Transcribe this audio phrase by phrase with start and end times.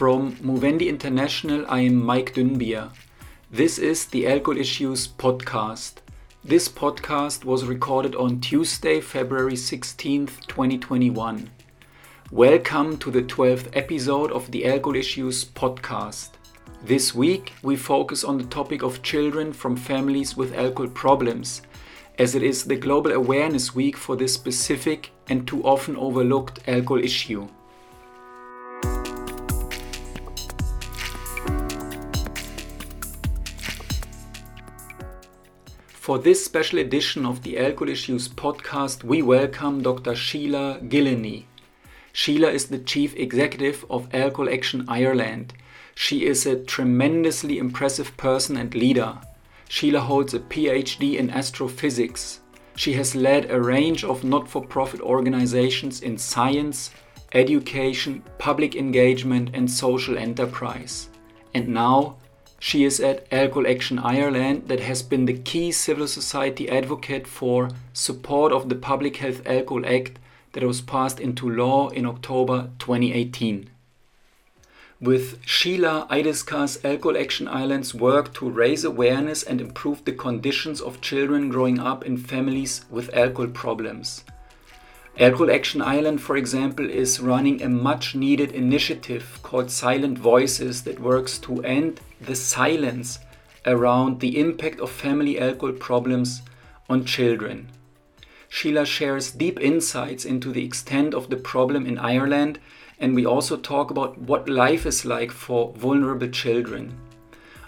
[0.00, 2.88] From Movendi International, I am Maik Dünnbier.
[3.50, 5.96] This is the Alcohol Issues podcast.
[6.42, 11.50] This podcast was recorded on Tuesday, February 16th, 2021.
[12.30, 16.30] Welcome to the 12th episode of the Alcohol Issues podcast.
[16.82, 21.60] This week, we focus on the topic of children from families with alcohol problems,
[22.18, 27.04] as it is the Global Awareness Week for this specific and too often overlooked alcohol
[27.04, 27.46] issue.
[36.10, 40.16] For this special edition of the Alcohol Issues podcast, we welcome Dr.
[40.16, 41.44] Sheila Gilheany.
[42.12, 45.54] Sheila is the Chief Executive of Alcohol Action Ireland.
[45.94, 49.20] She is a tremendously impressive person and leader.
[49.68, 52.40] Sheila holds a PhD in astrophysics.
[52.74, 56.90] She has led a range of not for profit organizations in science,
[57.34, 61.08] education, public engagement, and social enterprise.
[61.54, 62.16] And now
[62.62, 67.70] she is at Alcohol Action Ireland that has been the key civil society advocate for
[67.94, 70.18] support of the Public Health Alcohol Act
[70.52, 73.70] that was passed into law in October 2018.
[75.00, 80.82] With Sheila, I discuss Alcohol Action Ireland's work to raise awareness and improve the conditions
[80.82, 84.22] of children growing up in families with alcohol problems.
[85.20, 90.98] Alcohol Action Ireland, for example, is running a much needed initiative called Silent Voices that
[90.98, 93.18] works to end the silence
[93.66, 96.40] around the impact of family alcohol problems
[96.88, 97.68] on children.
[98.48, 102.58] Sheila shares deep insights into the extent of the problem in Ireland,
[102.98, 106.98] and we also talk about what life is like for vulnerable children.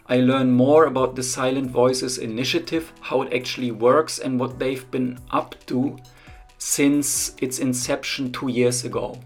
[0.06, 4.90] I learn more about the Silent Voices initiative, how it actually works, and what they've
[4.90, 5.98] been up to
[6.64, 9.18] since its inception two years ago.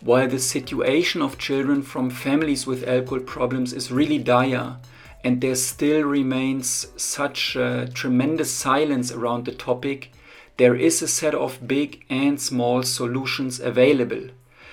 [0.00, 4.76] While the situation of children from families with alcohol problems is really dire,
[5.22, 7.56] and there still remains such
[7.94, 10.10] tremendous silence around the topic,
[10.56, 14.28] there is a set of big and small solutions available.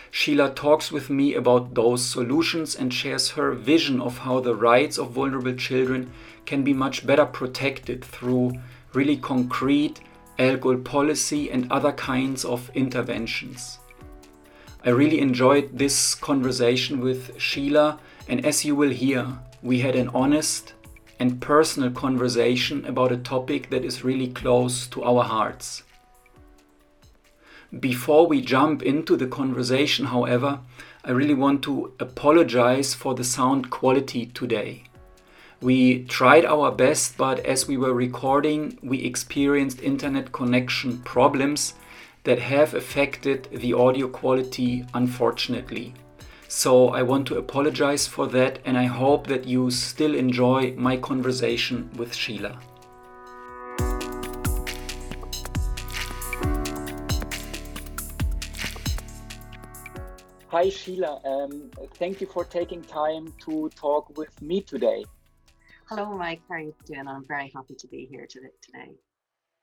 [0.10, 4.98] Sheila talks with me about those solutions and shares her vision of how the rights
[4.98, 6.12] of vulnerable children
[6.46, 8.54] can be much better protected through
[8.94, 10.00] really concrete
[10.38, 13.80] alcohol policy, and other kinds of interventions.
[14.86, 20.10] I really enjoyed this conversation with Sheila, and as you will hear, we had an
[20.10, 20.74] honest
[21.20, 25.84] and personal conversation about a topic that is really close to our hearts.
[27.80, 30.60] Before we jump into the conversation, however,
[31.04, 34.84] I really want to apologize for the sound quality today.
[35.62, 41.76] We tried our best, but as we were recording, we experienced internet connection problems
[42.26, 45.94] that have affected the audio quality, unfortunately.
[46.48, 50.98] So I want to apologize for that, and I hope that you still enjoy my
[50.98, 52.60] conversation with Sheila.
[60.50, 61.22] Hi, Sheila.
[61.26, 65.06] Um, thank you for taking time to talk with me today.
[65.88, 66.40] Hello, Maik.
[66.50, 67.08] How are you doing?
[67.08, 68.96] I'm very happy to be here today.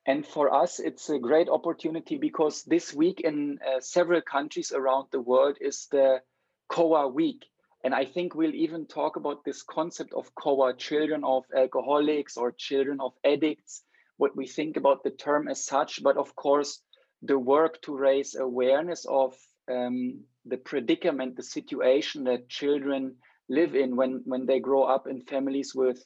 [0.07, 5.09] And for us, it's a great opportunity because this week in uh, several countries around
[5.11, 6.23] the world is the
[6.69, 7.45] COA week.
[7.83, 12.53] And I think we'll even talk about this concept of COA, children of alcoholics or
[12.53, 13.83] children of addicts,
[14.17, 16.05] what we think about the term as such.
[16.05, 16.81] But of course,
[17.23, 19.35] the work to raise awareness of
[19.69, 23.17] um, the predicament, the situation that children
[23.49, 26.01] live in when, when they grow up in families with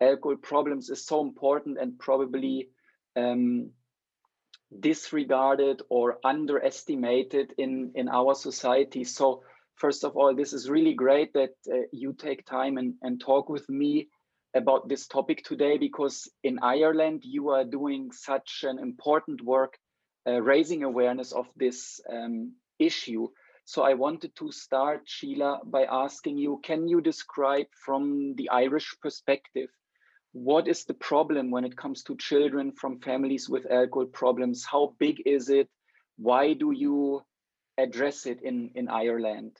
[0.00, 2.68] alcohol problems is so important and probably
[3.16, 3.70] um,
[4.80, 9.04] disregarded or underestimated in in our society.
[9.04, 9.42] So
[9.78, 13.48] first of all this is really great that uh, you take time and, and talk
[13.48, 14.08] with me
[14.54, 19.78] about this topic today because in ireland you are doing such an important work
[20.26, 23.28] uh, raising awareness of this um, issue.
[23.64, 28.96] So i wanted to start sheila by asking you can you describe from the irish
[29.02, 29.68] perspective
[30.32, 34.64] what is the problem when it comes to children from families with alcohol problems?
[34.64, 35.68] How big is it?
[36.16, 37.22] Why do you
[37.78, 39.56] address it in, in Ireland?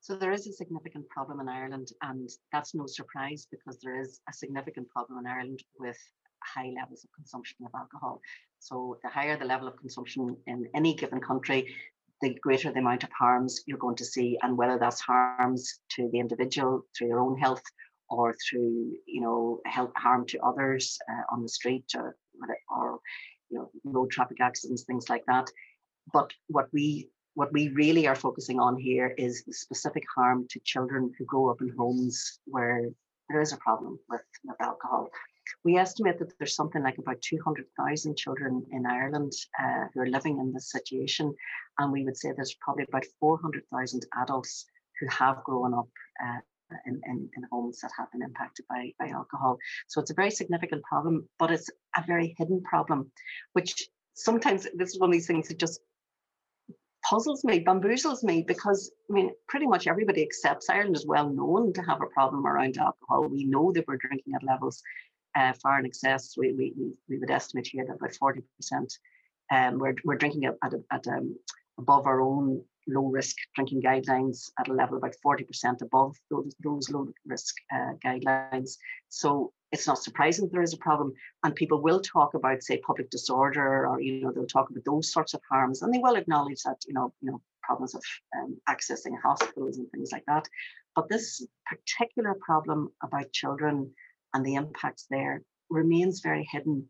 [0.00, 4.20] So there is a significant problem in Ireland, and that's no surprise because there is
[4.28, 5.96] a significant problem in Ireland with
[6.42, 8.20] high levels of consumption of alcohol.
[8.58, 11.74] So the higher the level of consumption in any given country,
[12.20, 16.10] the greater the amount of harms you're going to see, and whether that's harms to
[16.12, 17.62] the individual through their own health
[18.10, 22.16] or through you know health harm to others uh, on the street or,
[22.70, 22.98] or
[23.50, 25.50] you know road traffic accidents things like that
[26.12, 30.60] but what we what we really are focusing on here is the specific harm to
[30.60, 32.88] children who grow up in homes where
[33.28, 35.08] there is a problem with, with alcohol.
[35.64, 40.38] We estimate that there's something like about 200,000 children in Ireland uh, who are living
[40.38, 41.34] in this situation.
[41.78, 44.66] And we would say there's probably about 400,000 adults
[45.00, 45.88] who have grown up
[46.24, 46.38] uh,
[46.86, 49.58] in, in, in, homes that have been impacted by, by alcohol.
[49.88, 53.10] So it's a very significant problem, but it's a very hidden problem,
[53.52, 55.80] which sometimes this is one of these things that just
[57.08, 61.72] puzzles me, bamboozles me, because I mean, pretty much everybody accepts Ireland is well known
[61.74, 63.28] to have a problem around alcohol.
[63.28, 64.82] We know that we're drinking at levels
[65.36, 66.34] uh, far in excess.
[66.36, 66.72] We, we,
[67.08, 68.42] we would estimate here that about 40%
[69.50, 71.36] um, we're, we're drinking at, at, at um,
[71.78, 76.90] above our own low risk drinking guidelines at a level about 40% above those, those
[76.90, 78.76] low risk uh, guidelines.
[79.08, 81.12] So it's not surprising there is a problem.
[81.42, 85.12] And people will talk about, say, public disorder, or you know, they'll talk about those
[85.12, 88.02] sorts of harms, and they will acknowledge that, you know, you know, problems of
[88.36, 90.46] um, accessing hospitals and things like that.
[90.94, 93.90] But this particular problem about children
[94.32, 96.88] and the impacts there remains very hidden.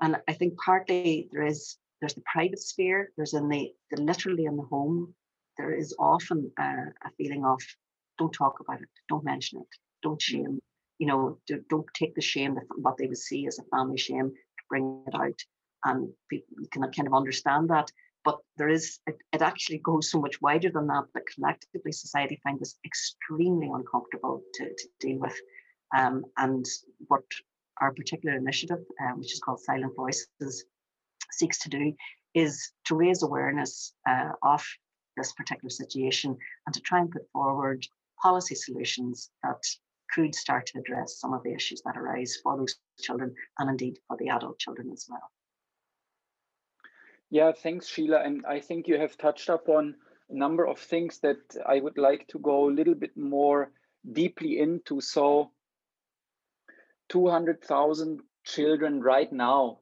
[0.00, 4.46] And I think partly there is there's the private sphere, there's in the, the literally
[4.46, 5.14] in the home,
[5.62, 7.60] there is often uh, a feeling of
[8.18, 9.68] don't talk about it, don't mention it,
[10.02, 10.60] don't shame,
[10.98, 11.38] you know,
[11.68, 15.04] don't take the shame that what they would see as a family shame to bring
[15.06, 15.40] it out.
[15.84, 17.90] And people can kind of understand that.
[18.24, 22.40] But there is, it, it actually goes so much wider than that, that collectively society
[22.44, 25.36] find this extremely uncomfortable to, to deal with.
[25.96, 26.64] Um, and
[27.08, 27.24] what
[27.80, 30.64] our particular initiative, uh, which is called Silent Voices,
[31.32, 31.92] seeks to do
[32.34, 34.64] is to raise awareness uh, of
[35.16, 36.36] this particular situation
[36.66, 37.86] and to try and put forward
[38.20, 39.62] policy solutions that
[40.14, 43.98] could start to address some of the issues that arise for those children and indeed
[44.06, 45.30] for the adult children as well.
[47.30, 48.20] Yeah, thanks, Sheila.
[48.20, 49.94] And I think you have touched upon
[50.28, 53.70] a number of things that I would like to go a little bit more
[54.12, 55.00] deeply into.
[55.00, 55.50] So,
[57.08, 59.78] 200,000 children right now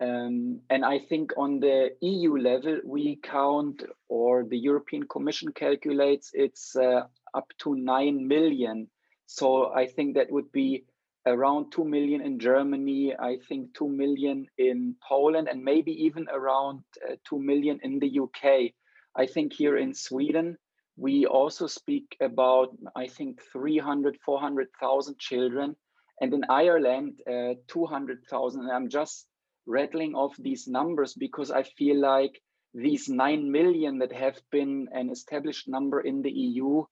[0.00, 6.30] um, and I think on the EU level, we count, or the European Commission calculates,
[6.34, 7.02] it's uh,
[7.34, 8.88] up to 9 million.
[9.26, 10.84] So I think that would be
[11.26, 16.84] around 2 million in Germany, I think 2 million in Poland, and maybe even around
[17.08, 18.72] uh, 2 million in the UK.
[19.16, 20.56] I think here in Sweden,
[20.96, 25.74] we also speak about, I think, 300, 400,000 children.
[26.20, 28.62] And in Ireland, uh, 200,000.
[28.62, 29.26] And I'm just
[29.68, 32.40] rattling off these numbers because I feel like
[32.74, 36.84] these 9 million that have been an established number in the EU,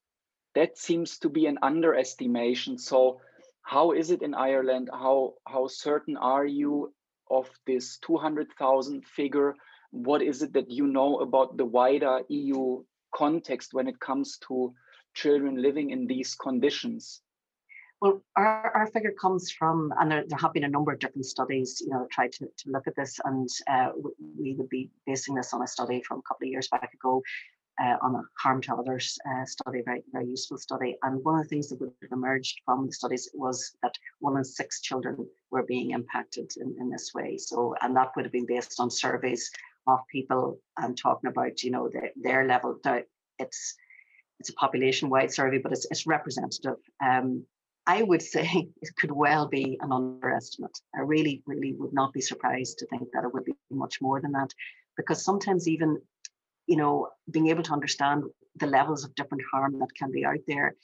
[0.55, 2.79] that seems to be an underestimation.
[2.79, 3.21] So,
[3.63, 4.91] how is it in Ireland?
[4.93, 6.95] How, how certain are you
[7.31, 9.55] of this 200,000 figure?
[9.91, 12.85] What is it that you know about the wider EU
[13.15, 14.73] context when it comes to
[15.15, 17.23] children living in these conditions?
[18.03, 21.25] Well, our, our figure comes from, and there, there have been a number of different
[21.25, 23.89] studies, you know, tried to, to look at this, and uh,
[24.39, 27.23] we would be basing this on a study from a couple of years back ago
[27.83, 30.97] uh, on a harm to others uh, study, very, very useful study.
[31.03, 34.37] And one of the things that would have emerged from the studies was that one
[34.37, 37.39] in six children were being impacted in, in this way.
[37.39, 39.51] So, and that would have been based on surveys
[39.87, 42.79] of people and talking about, you know, the, their level.
[43.39, 43.75] It's
[44.39, 46.77] it's a population-wide survey, but it's, it's representative.
[47.03, 47.47] Um,
[47.87, 50.79] I would say it could well be an underestimate.
[50.95, 54.21] I really, really would not be surprised to think that it would be much more
[54.21, 54.53] than that,
[54.97, 56.01] because sometimes even,
[56.67, 58.25] you know, being able to understand
[58.57, 60.75] the levels of different harm that can be out there.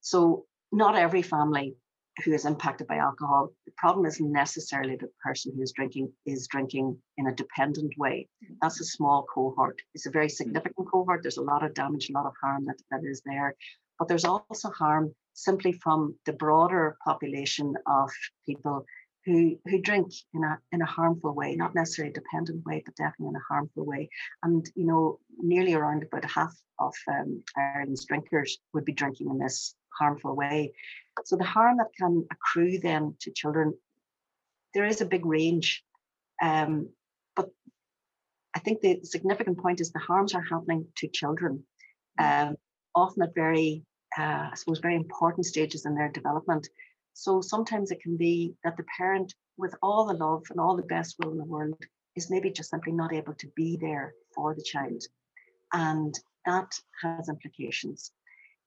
[0.00, 1.76] So not every family
[2.24, 6.46] who is impacted by alcohol, the problem isn't necessarily the person who is drinking is
[6.46, 8.28] drinking in a dependent way.
[8.44, 8.56] Mm.
[8.60, 9.80] That's a small cohort.
[9.94, 10.32] It's a very mm.
[10.32, 11.22] significant cohort.
[11.22, 13.56] There's a lot of damage, a lot of harm that, that is there.
[13.98, 18.10] But there's also harm simply from the broader population of
[18.46, 18.84] people
[19.24, 22.96] who who drink in a in a harmful way, not necessarily a dependent way, but
[22.96, 24.08] definitely in a harmful way.
[24.42, 29.38] And you know, nearly around about half of um, Ireland's drinkers would be drinking in
[29.38, 30.72] this harmful way.
[31.24, 33.74] So the harm that can accrue then to children,
[34.74, 35.84] there is a big range.
[36.40, 36.88] Um,
[37.36, 37.50] but
[38.54, 41.64] I think the significant point is the harms are happening to children,
[42.18, 42.56] um,
[42.94, 43.84] often at very
[44.18, 46.68] uh, I suppose, very important stages in their development.
[47.14, 50.82] So sometimes it can be that the parent, with all the love and all the
[50.82, 51.76] best will in the world,
[52.16, 55.02] is maybe just simply not able to be there for the child.
[55.72, 58.12] And that has implications.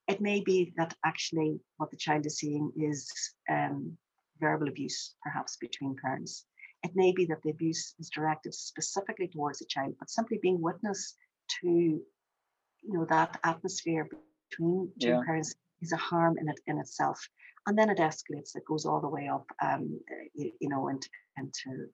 [0.07, 3.11] It may be that actually what the child is seeing is
[3.49, 3.97] um,
[4.39, 6.45] verbal abuse, perhaps between parents.
[6.83, 10.61] It may be that the abuse is directed specifically towards the child, but simply being
[10.61, 11.15] witness
[11.61, 14.07] to you know that atmosphere
[14.49, 15.21] between two yeah.
[15.25, 17.27] parents is a harm in it in itself
[17.67, 19.99] and then it escalates it goes all the way up um,
[20.33, 21.87] you, you, know into, into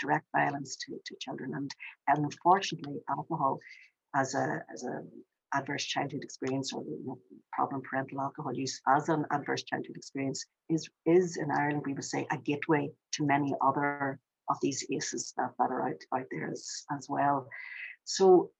[0.00, 1.70] direct violence to, to children and,
[2.08, 3.58] and unfortunately alcohol
[4.14, 5.02] as a as a
[5.54, 7.18] adverse childhood experience or you know,
[7.52, 12.04] problem parental alcohol use as an adverse childhood experience is is in Ireland we would
[12.04, 14.18] say a gateway to many other
[14.50, 17.48] of these ACEs that, that are out, out there as, as well.
[18.04, 18.50] So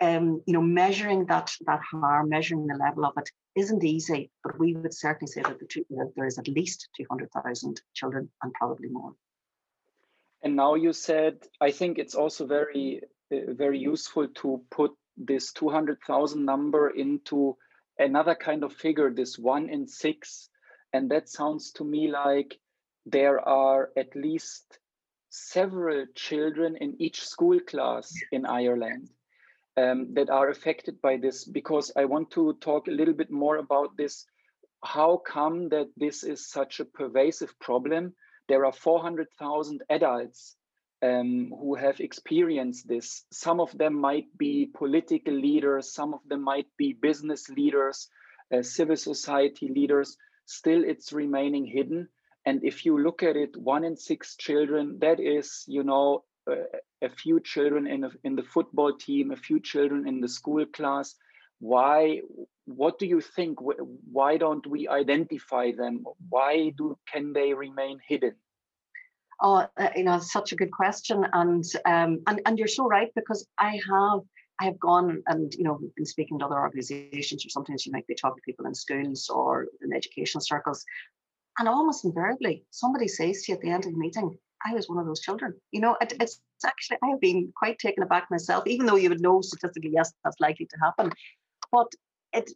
[0.00, 4.58] um, you know, measuring that that harm, measuring the level of it isn't easy, but
[4.58, 8.52] we would certainly say that, the two, that there is at least 200,000 children and
[8.52, 9.14] probably more.
[10.42, 13.00] And now you said, I think it's also very,
[13.32, 17.56] uh, very useful to put this 200,000 number into
[17.98, 20.50] another kind of figure, this one in six.
[20.92, 22.58] And that sounds to me like
[23.06, 24.78] there are at least
[25.30, 29.08] several children in each school class in Ireland
[29.76, 33.56] um, that are affected by this because I want to talk a little bit more
[33.56, 34.26] about this.
[34.82, 38.14] How come that this is such a pervasive problem?
[38.48, 40.56] There are 400,000 adults
[41.02, 43.24] um, who have experienced this.
[43.32, 48.08] Some of them might be political leaders, some of them might be business leaders,
[48.54, 50.16] uh, civil society leaders.
[50.46, 52.08] Still, it's remaining hidden.
[52.44, 56.22] And if you look at it, one in six children, that is, you know,
[57.02, 60.64] a few children in, a, in the football team, a few children in the school
[60.66, 61.14] class.
[61.58, 62.20] Why?
[62.66, 63.58] What do you think?
[63.60, 66.04] Why don't we identify them?
[66.28, 68.34] Why do can they remain hidden?
[69.40, 73.10] Oh, uh, you know, such a good question, and um, and and you're so right
[73.14, 74.20] because I have
[74.60, 78.06] I have gone and you know been speaking to other organisations, or sometimes you might
[78.06, 80.84] be talking to people in schools or in educational circles,
[81.58, 84.36] and almost invariably somebody says to you at the end of the meeting,
[84.66, 85.54] I was one of those children.
[85.70, 89.08] You know, it, it's actually, I have been quite taken aback myself, even though you
[89.10, 91.12] would know statistically, yes, that's likely to happen.
[91.70, 91.92] But
[92.32, 92.50] it,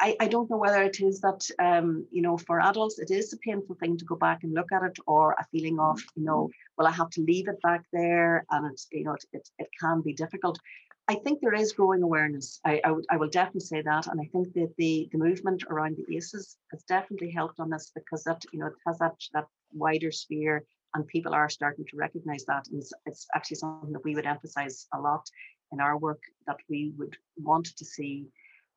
[0.00, 3.32] I, I don't know whether it is that, um, you know, for adults, it is
[3.32, 6.24] a painful thing to go back and look at it, or a feeling of, you
[6.24, 9.48] know, well, I have to leave it back there, and it's, you know, it, it,
[9.58, 10.58] it can be difficult.
[11.06, 12.60] I think there is growing awareness.
[12.64, 15.96] I, I, I will definitely say that, and I think that the the movement around
[15.96, 19.46] the ACEs has definitely helped on this because that you know it has that that
[19.74, 20.64] wider sphere,
[20.94, 24.26] and people are starting to recognise that, and it's, it's actually something that we would
[24.26, 25.24] emphasise a lot
[25.72, 28.26] in our work that we would want to see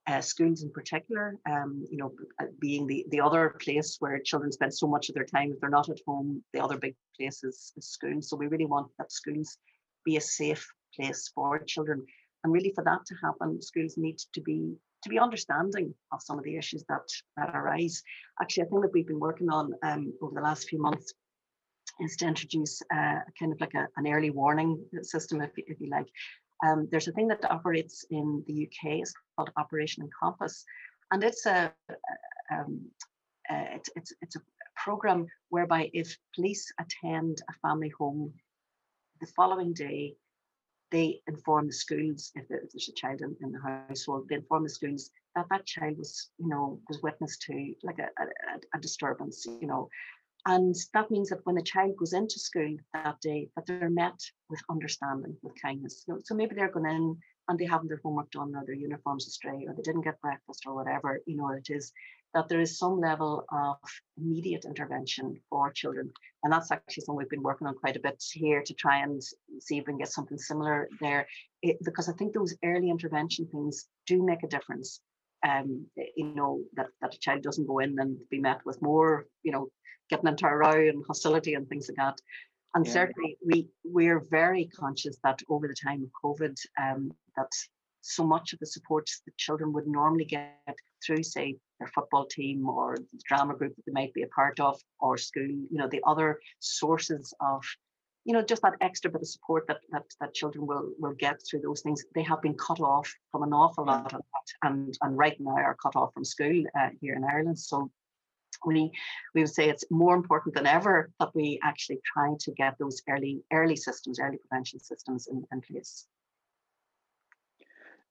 [0.08, 2.12] uh, schools in particular, um, you know,
[2.42, 5.60] uh, being the, the other place where children spend so much of their time if
[5.60, 8.30] they're not at home, the other big place is, is schools.
[8.30, 9.58] So we really want that schools
[10.06, 12.06] be a safe place for children.
[12.44, 14.75] And really for that to happen, schools need to be
[15.07, 18.03] to be understanding of some of the issues that, that arise.
[18.41, 21.13] Actually, I think that we've been working on um, over the last few months
[21.99, 25.89] is to introduce uh, kind of like a, an early warning system, if, if you
[25.89, 26.07] like.
[26.65, 30.65] Um, there's a thing that operates in the UK, it's called Operation Encompass,
[31.11, 31.71] and it's a
[32.51, 32.81] um,
[33.49, 34.41] uh, it's, it's, it's a
[34.75, 38.33] program whereby if police attend a family home
[39.21, 40.15] the following day,
[40.91, 44.70] they inform the schools if, there's a child in, in, the household they inform the
[44.70, 49.46] schools that that child was you know was witness to like a, a, a disturbance
[49.46, 49.89] you know.
[50.46, 54.20] And that means that when the child goes into school that day that they're met
[54.50, 56.06] with understanding with kindness.
[56.08, 57.17] You know, so maybe they're going in
[57.48, 60.63] and they haven't their homework done or their uniforms astray or they didn't get breakfast
[60.65, 61.91] or whatever you know it is
[62.38, 63.77] that there is some level of
[64.15, 66.12] immediate intervention for children.
[66.44, 69.20] And that's actually something we've been working on quite a bit here to try and
[69.60, 71.27] see if we can get something similar there.
[71.63, 75.01] It, because I think those early intervention things do make a difference.
[75.44, 79.25] Um, you know, that, that a child doesn't go in and be met with more,
[79.41, 79.70] you know,
[80.12, 82.22] getting into a row and hostility and things like that.
[82.75, 82.94] And yeah.
[82.94, 87.51] certainly we we're very conscious that over the time of COVID, um, that
[88.07, 92.67] so much of the support that children would normally get through, say, their football team
[92.67, 95.89] or the drama group that they might be a part of, or school, you know,
[95.89, 97.61] the other sources of,
[98.25, 101.37] you know, just that extra bit of support that that, that children will will get
[101.45, 104.97] through those things, they have been cut off from an awful lot of that, and
[105.01, 107.59] and right now are cut off from school uh, here in Ireland.
[107.59, 107.91] So
[108.65, 108.91] we
[109.35, 113.01] we would say it's more important than ever that we actually try to get those
[113.07, 116.07] early early systems, early prevention systems in, in place.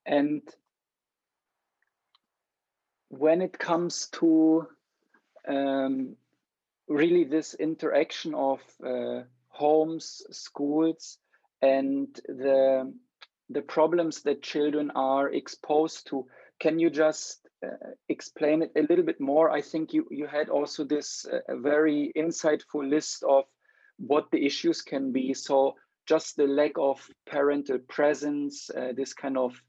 [0.06, 0.42] And
[3.08, 4.68] when it comes to
[5.48, 6.16] um,
[6.88, 11.18] really this interaction of uh, homes, schools,
[11.62, 12.92] and the
[13.48, 16.26] the problems that children are exposed to,
[16.58, 19.50] can you just uh, explain it a little bit more?
[19.50, 23.44] I think you you had also this uh, very insightful list of
[23.98, 25.34] what the issues can be.
[25.34, 29.60] So just the lack of parental presence, uh, this kind of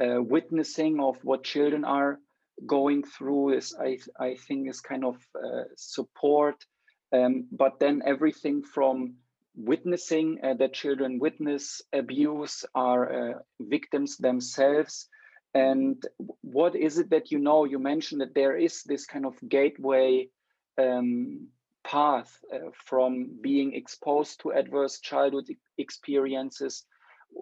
[0.00, 2.18] uh, witnessing of what children are
[2.66, 6.64] going through is I, I think is kind of uh, support.
[7.12, 9.14] Um, but then everything from
[9.56, 15.08] witnessing uh, that children witness abuse are uh, victims themselves.
[15.54, 16.04] And
[16.40, 17.64] what is it that you know?
[17.64, 20.28] You mentioned that there is this kind of gateway
[20.76, 21.48] um,
[21.84, 25.48] path uh, from being exposed to adverse childhood
[25.78, 26.84] experiences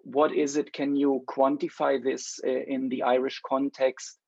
[0.04, 4.18] what is it can you quantify this uh, in the irish context?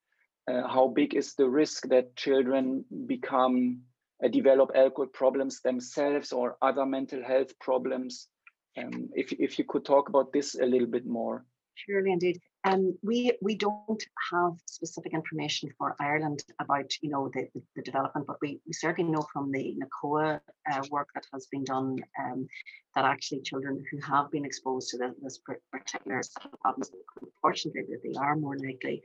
[0.50, 3.80] Uh, how big is the risk that children become
[4.22, 8.28] uh, develop alcohol problems themselves or other mental health problems?
[8.76, 11.44] Um, if, if you could talk about this a little bit more.
[11.76, 14.02] Surely indeed um, we we don't
[14.32, 18.72] have specific information for Ireland about you know the, the, the development, but we, we
[18.72, 20.40] certainly know from the NACOA
[20.72, 22.48] uh, work that has been done um,
[22.94, 25.40] that actually children who have been exposed to this, this
[25.70, 26.22] particular
[26.62, 26.90] problems,
[27.20, 29.02] unfortunately, that they are more likely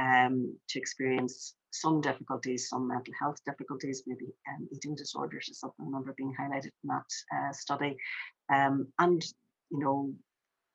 [0.00, 5.90] um, to experience some difficulties, some mental health difficulties, maybe um, eating disorders is something
[5.90, 7.96] number being highlighted in that uh, study,
[8.50, 9.22] um, and
[9.70, 10.14] you know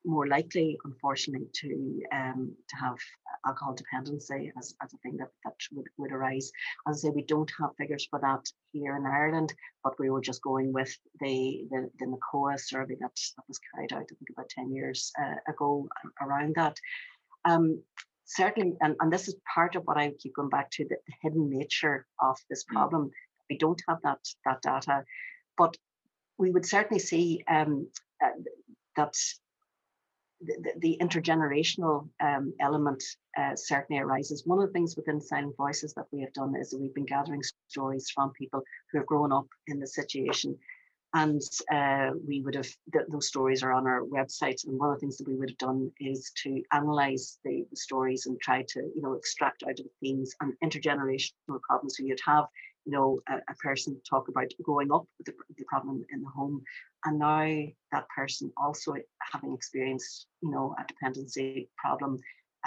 [0.06, 2.98] more likely, unfortunately, to um, to have
[3.46, 6.52] alcohol dependency as, as a thing that, that would, would arise.
[6.88, 9.54] As I say, we don't have figures for that here in Ireland,
[9.84, 13.94] but we were just going with the the, the NACOA survey that, that was carried
[13.94, 15.88] out, I think, about 10 years uh, ago
[16.22, 16.78] around that.
[17.46, 17.82] Um,
[18.26, 21.14] certainly, and, and this is part of what I keep going back to, the, the
[21.22, 22.74] hidden nature of this mm.
[22.74, 23.06] problem.
[23.06, 23.12] Mm.
[23.50, 25.04] We don't have that, that data,
[25.58, 25.76] but
[26.38, 27.88] we would certainly see um,
[28.24, 28.30] uh,
[28.96, 29.16] that
[30.42, 33.04] the, the intergenerational um, element
[33.38, 34.46] uh, certainly arises.
[34.46, 37.06] One of the things within Silent Voices that we have done is that we've been
[37.06, 40.58] gathering stories from people who have grown up in the situation.
[41.16, 41.42] And
[41.74, 44.64] uh, we would have, th- those stories are on our website.
[44.66, 47.76] And one of the things that we would have done is to analyze the, the
[47.76, 51.98] stories and try to, you know, extract out of the themes and intergenerational problems.
[51.98, 52.46] So you'd have
[52.90, 56.30] you know, a, a, person talk about growing up with the, the, problem in the
[56.30, 56.64] home,
[57.06, 57.46] and now
[57.92, 58.96] that person also
[59.32, 62.18] having experienced, you know, a dependency problem.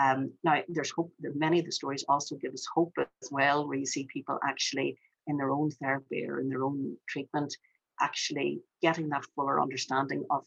[0.01, 1.13] Um, now, there's hope.
[1.21, 4.39] That many of the stories also give us hope as well, where you see people
[4.45, 7.57] actually in their own therapy or in their own treatment,
[8.01, 10.45] actually getting that fuller understanding of,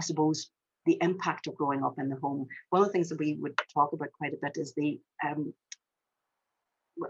[0.00, 0.50] I suppose,
[0.86, 2.48] the impact of growing up in the home.
[2.70, 5.54] One of the things that we would talk about quite a bit is the um,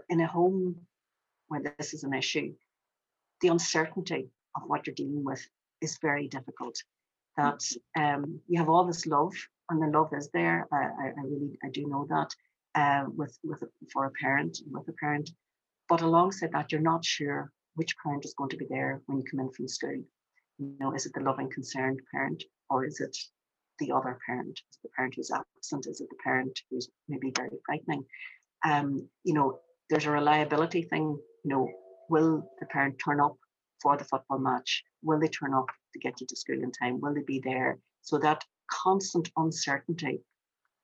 [0.09, 0.75] in a home
[1.47, 2.53] where this is an issue,
[3.41, 5.45] the uncertainty of what you're dealing with
[5.81, 6.75] is very difficult.
[7.37, 7.61] That
[7.97, 9.33] um, you have all this love,
[9.69, 10.67] and the love is there.
[10.71, 12.29] I, I, I really I do know that
[12.75, 15.29] uh, with with for a parent with a parent,
[15.89, 19.25] but alongside that, you're not sure which parent is going to be there when you
[19.29, 20.01] come in from school.
[20.57, 23.15] You know, is it the loving, concerned parent, or is it
[23.79, 24.57] the other parent?
[24.71, 25.87] Is the parent who's absent?
[25.87, 28.05] Is it the parent who's maybe very frightening?
[28.63, 31.69] Um, you know, there's a reliability thing you know,
[32.09, 33.35] will the parent turn up
[33.81, 34.83] for the football match?
[35.03, 36.99] Will they turn up to get you to school in time?
[36.99, 37.77] Will they be there?
[38.01, 40.21] So that constant uncertainty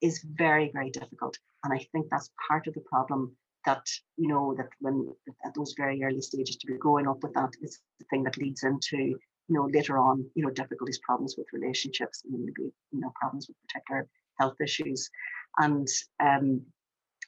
[0.01, 1.37] is very, very difficult.
[1.63, 3.85] And I think that's part of the problem that,
[4.17, 5.07] you know, that when
[5.45, 8.37] at those very early stages to be growing up with that is the thing that
[8.37, 9.19] leads into, you
[9.49, 13.57] know, later on, you know, difficulties, problems with relationships, and maybe, you know, problems with
[13.67, 14.07] particular
[14.39, 15.09] health issues.
[15.57, 15.87] And
[16.19, 16.61] um,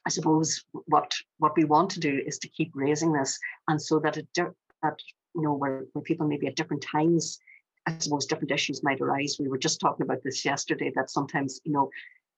[0.06, 3.38] I suppose what what we want to do is to keep raising this,
[3.68, 4.98] and so that it that
[5.34, 7.38] you know where, where people maybe at different times,
[7.86, 9.36] I suppose different issues might arise.
[9.40, 11.90] We were just talking about this yesterday that sometimes you know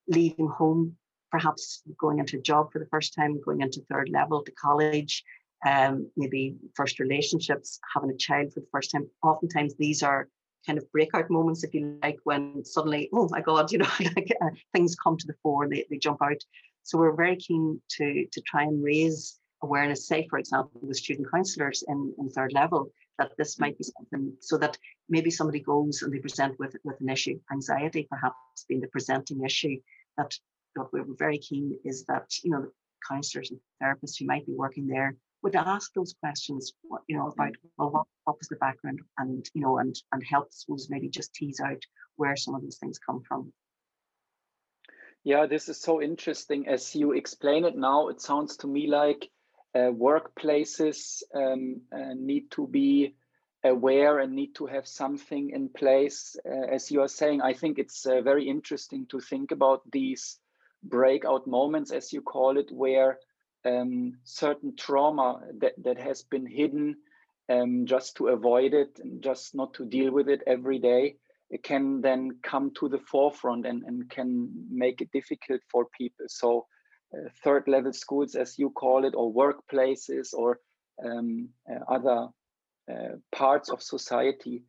[0.08, 0.96] leaving home,
[1.30, 5.24] perhaps going into a job for the first time, going into third level to college,
[5.66, 9.08] um, maybe first relationships, having a child for the first time.
[9.22, 10.28] Oftentimes these are
[10.66, 14.32] kind of breakout moments, if you like, when suddenly, oh my God, you know, like
[14.42, 16.42] uh, things come to the fore and they, they jump out.
[16.86, 21.26] So we're very keen to, to try and raise awareness, say, for example, with student
[21.32, 26.02] counsellors in, in third level, that this might be something so that maybe somebody goes
[26.02, 28.36] and they present with, with an issue, anxiety perhaps
[28.68, 29.80] being the presenting issue,
[30.16, 30.32] that
[30.76, 32.68] what we're very keen is that, you know,
[33.08, 36.72] counsellors and therapists who might be working there would ask those questions,
[37.08, 40.52] you know, about well, what, what was the background and, you know, and, and help,
[40.52, 41.82] suppose, maybe just tease out
[42.14, 43.52] where some of these things come from.
[45.26, 46.68] Yeah, this is so interesting.
[46.68, 49.28] As you explain it now, it sounds to me like
[49.74, 53.16] uh, workplaces um, uh, need to be
[53.64, 56.36] aware and need to have something in place.
[56.48, 60.38] Uh, as you are saying, I think it's uh, very interesting to think about these
[60.84, 63.18] breakout moments, as you call it, where
[63.64, 66.98] um, certain trauma that, that has been hidden
[67.48, 71.16] um, just to avoid it and just not to deal with it every day
[71.62, 76.26] can then come to the forefront and, and can make it difficult for people.
[76.28, 76.66] So
[77.14, 80.60] uh, third level schools, as you call it, or workplaces or
[81.04, 82.28] um, uh, other
[82.90, 84.62] uh, parts of society.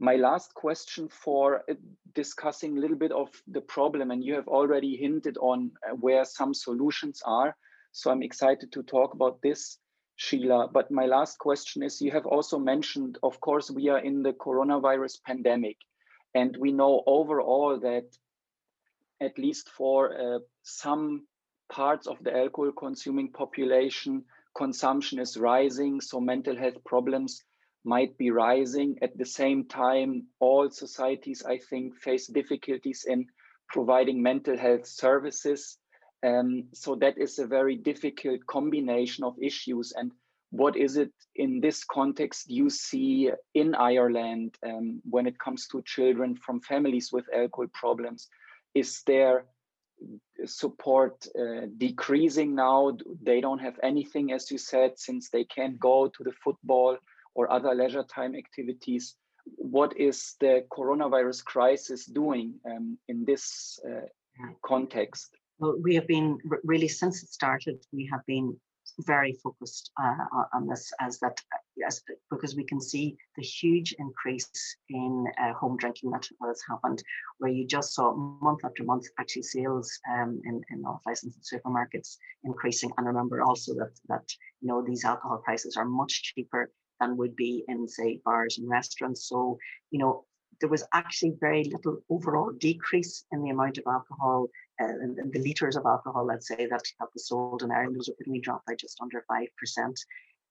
[0.00, 1.74] My last question for uh,
[2.14, 6.24] discussing a little bit of the problem, and you have already hinted on uh, where
[6.24, 7.56] some solutions are.
[7.92, 9.78] So I'm excited to talk about this,
[10.16, 10.68] Sheila.
[10.72, 14.32] But my last question is you have also mentioned, of course, we are in the
[14.32, 15.76] coronavirus pandemic.
[16.34, 18.06] And we know overall that,
[19.20, 21.26] at least for uh, some
[21.70, 24.24] parts of the alcohol consuming population,
[24.56, 26.00] consumption is rising.
[26.00, 27.42] So mental health problems
[27.84, 28.98] might be rising.
[29.02, 33.26] At the same time, all societies, I think, face difficulties in
[33.68, 35.78] providing mental health services.
[36.24, 39.92] Um, so that is a very difficult combination of issues.
[39.94, 40.12] And
[40.56, 45.82] what is it in this context you see in Ireland um, when it comes to
[45.82, 48.28] children from families with alcohol problems?
[48.72, 49.46] Is there
[50.44, 52.96] support uh, decreasing now?
[53.22, 56.98] They don't have anything, as you said, since they can't go to the football
[57.34, 59.16] or other leisure time activities.
[59.56, 64.06] What is the coronavirus crisis doing um, in this uh,
[64.64, 65.30] context?
[65.58, 67.84] Well, we have been really since it started.
[67.92, 68.56] We have been
[69.00, 71.40] very focused uh, on this as that
[71.76, 74.50] yes because we can see the huge increase
[74.88, 76.10] in uh, home drinking.
[76.10, 77.02] That has happened
[77.38, 82.90] where you just saw month after month actually sales um, in, in off-license supermarkets increasing.
[82.96, 84.28] And remember also that that
[84.60, 88.68] you know these alcohol prices are much cheaper than would be in say bars and
[88.68, 89.28] restaurants.
[89.28, 89.58] So
[89.90, 90.24] you know
[90.60, 95.38] there was actually very little overall decrease in the amount of alcohol uh, and, the
[95.40, 98.74] litres of alcohol, let's say, that, that was sold in Ireland was only dropped by
[98.74, 99.48] just under 5%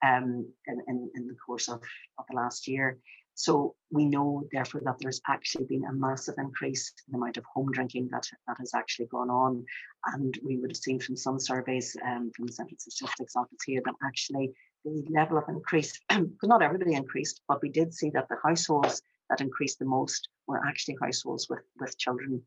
[0.05, 1.81] um, in, in, in, the course of,
[2.17, 2.99] of the last year.
[3.35, 7.45] So we know, therefore, that there's actually been a massive increase in the amount of
[7.45, 9.65] home drinking that, that has actually gone on.
[10.13, 13.81] And we would have seen from some surveys um, from the Central Statistics Office here
[13.85, 14.53] that actually
[14.85, 19.01] the level of increase, because not everybody increased, but we did see that the households
[19.29, 22.41] that increased the most were actually households with, with children.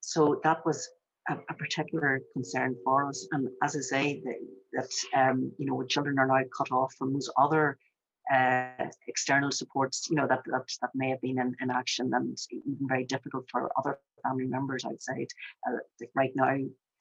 [0.00, 0.88] So that was
[1.28, 3.26] a, a particular concern for us.
[3.32, 4.34] And as I say, the,
[4.72, 7.78] that um, you know, children are now cut off from those other
[8.32, 12.38] uh, external supports, you know, that, that that may have been in, in action and
[12.50, 15.26] even very difficult for other family members outside.
[15.66, 15.78] Uh,
[16.14, 16.56] right now,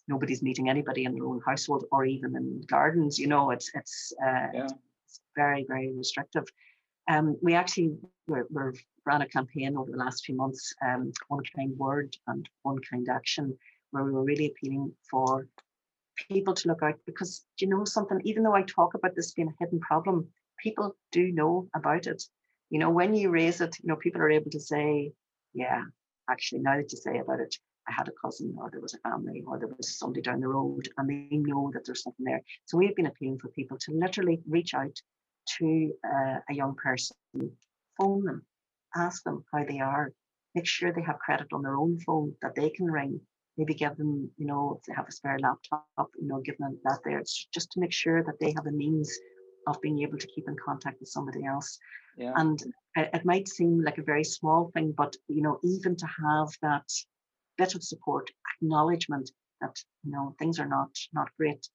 [0.07, 3.19] nobody's meeting anybody in their own household or even in gardens.
[3.19, 4.67] You know, it's it's, uh, yeah.
[5.05, 6.45] it's very very restrictive.
[7.09, 7.95] Um, we actually
[8.27, 8.73] we're, we're
[9.05, 13.07] ran a campaign over the last few months, um, one kind word and one kind
[13.09, 13.57] action,
[13.91, 15.47] where we were really appealing for
[16.29, 16.95] people to look out.
[17.05, 18.19] Because you know something?
[18.23, 20.27] Even though i talk about this being a hidden problem
[20.61, 22.23] people do know about it.
[22.69, 25.11] You know when you raise it you know people are able to say
[25.53, 25.83] yeah
[26.29, 27.53] actually now that you say about it
[27.89, 30.47] i had a cousin or there was a family or there was somebody down the
[30.47, 32.41] road and they know that there's something there.
[32.65, 34.95] So we've been appealing for people to literally reach out
[35.57, 37.17] to uh, a young person
[37.97, 38.45] phone them
[38.95, 40.11] ask them how they are
[40.55, 43.19] make sure they have credit on their own phone that they can ring
[43.57, 45.85] maybe give them, you know, if they have a spare laptop,
[46.19, 47.19] you know, give them that there.
[47.19, 49.11] It's just to make sure that they have a means
[49.67, 51.77] of being able to keep in contact with somebody else.
[52.17, 52.33] Yeah.
[52.35, 52.61] And
[52.95, 56.89] it might seem like a very small thing, but you know, even to have that
[57.57, 61.67] bit of support, acknowledgement that you know things are not not great,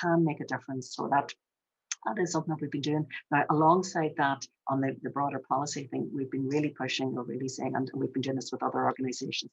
[0.00, 0.94] can make a difference.
[0.94, 1.32] So that
[2.06, 3.06] that is something that we've been doing.
[3.30, 7.48] Now, alongside that, on the, the broader policy thing, we've been really pushing or really
[7.48, 9.52] saying, and we've been doing this with other organizations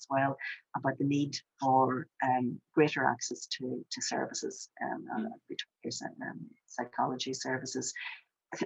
[0.00, 0.36] as well
[0.76, 7.92] about the need for um, greater access to, to services, um, uh, um, psychology services.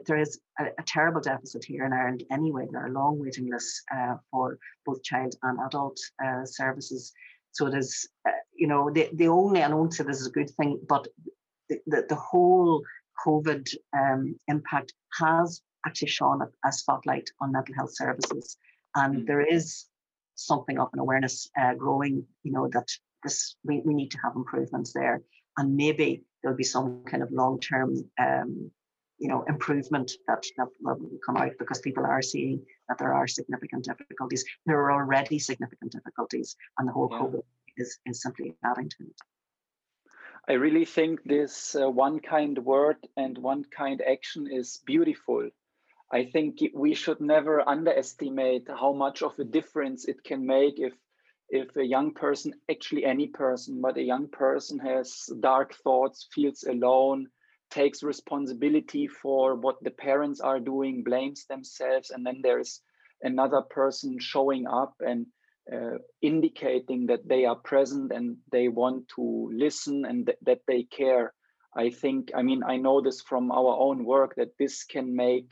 [0.06, 2.66] There is a, a, terrible deficit here in Ireland anyway.
[2.70, 7.12] There are long waiting lists uh, for both child and adult uh, services.
[7.52, 10.28] So it is, uh, you know, the, the only, and I won't say this is
[10.28, 11.06] a good thing, but
[11.68, 12.82] the, the, the whole
[13.26, 18.56] COVID um, impact has actually shone a, a, spotlight on mental health services.
[18.94, 19.26] And mm.
[19.26, 19.84] there is
[20.34, 22.88] something of an awareness uh, growing, you know, that
[23.22, 25.22] this we, we need to have improvements there.
[25.56, 28.70] And maybe there'll be some kind of long-term um,
[29.18, 33.26] you know, improvement that, that will come out because people are seeing that there are
[33.26, 34.44] significant difficulties.
[34.66, 37.18] There are already significant difficulties, and the whole yeah.
[37.18, 37.42] COVID
[37.76, 39.16] is, is simply adding to it.
[40.48, 45.48] I really think this uh, one kind word and one kind action is beautiful
[46.14, 50.94] I think we should never underestimate how much of a difference it can make if
[51.50, 56.62] if a young person, actually any person, but a young person has dark thoughts, feels
[56.62, 57.26] alone,
[57.68, 62.80] takes responsibility for what the parents are doing, blames themselves, and then there's
[63.22, 65.26] another person showing up and
[65.72, 70.84] uh, indicating that they are present and they want to listen and th- that they
[70.84, 71.34] care.
[71.76, 75.50] I think, I mean, I know this from our own work that this can make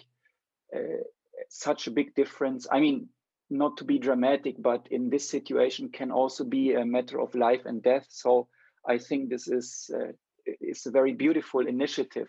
[1.49, 2.67] such a big difference.
[2.71, 3.09] I mean,
[3.51, 7.67] not to be dramatic, but in this situation can also be a matter of life
[7.67, 8.07] and death.
[8.09, 8.49] So
[8.87, 10.13] I think this is uh,
[10.61, 12.29] is a very beautiful initiative.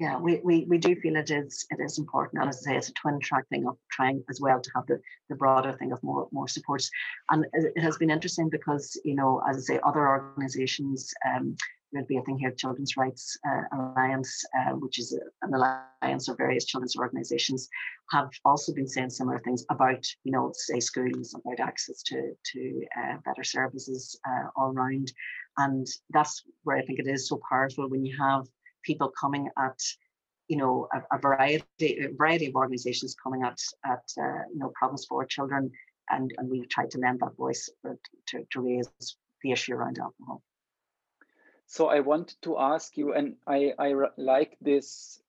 [0.00, 2.76] Yeah, we, we, we do feel it is it is important, and as I say,
[2.76, 5.92] it's a twin track thing of trying as well to have the, the broader thing
[5.92, 6.88] of more more supports.
[7.30, 11.56] And it has been interesting because you know, as I say, other organisations um,
[11.92, 16.36] there'll be a thing here, Children's Rights uh, Alliance, uh, which is an alliance of
[16.36, 17.68] various children's organisations,
[18.10, 22.82] have also been saying similar things about, you know, say schools, about access to to
[22.98, 25.12] uh, better services uh, all around,
[25.58, 28.46] and that's where I think it is so powerful when you have
[28.84, 29.78] people coming at
[30.48, 34.72] you know a, a variety a variety of organizations coming at at uh, you know
[34.74, 35.70] problems for children
[36.10, 37.68] and and we've tried to lend that voice
[38.26, 38.88] to, to raise
[39.42, 40.42] the issue around alcohol
[41.68, 45.20] so I wanted to ask you, and I, I like this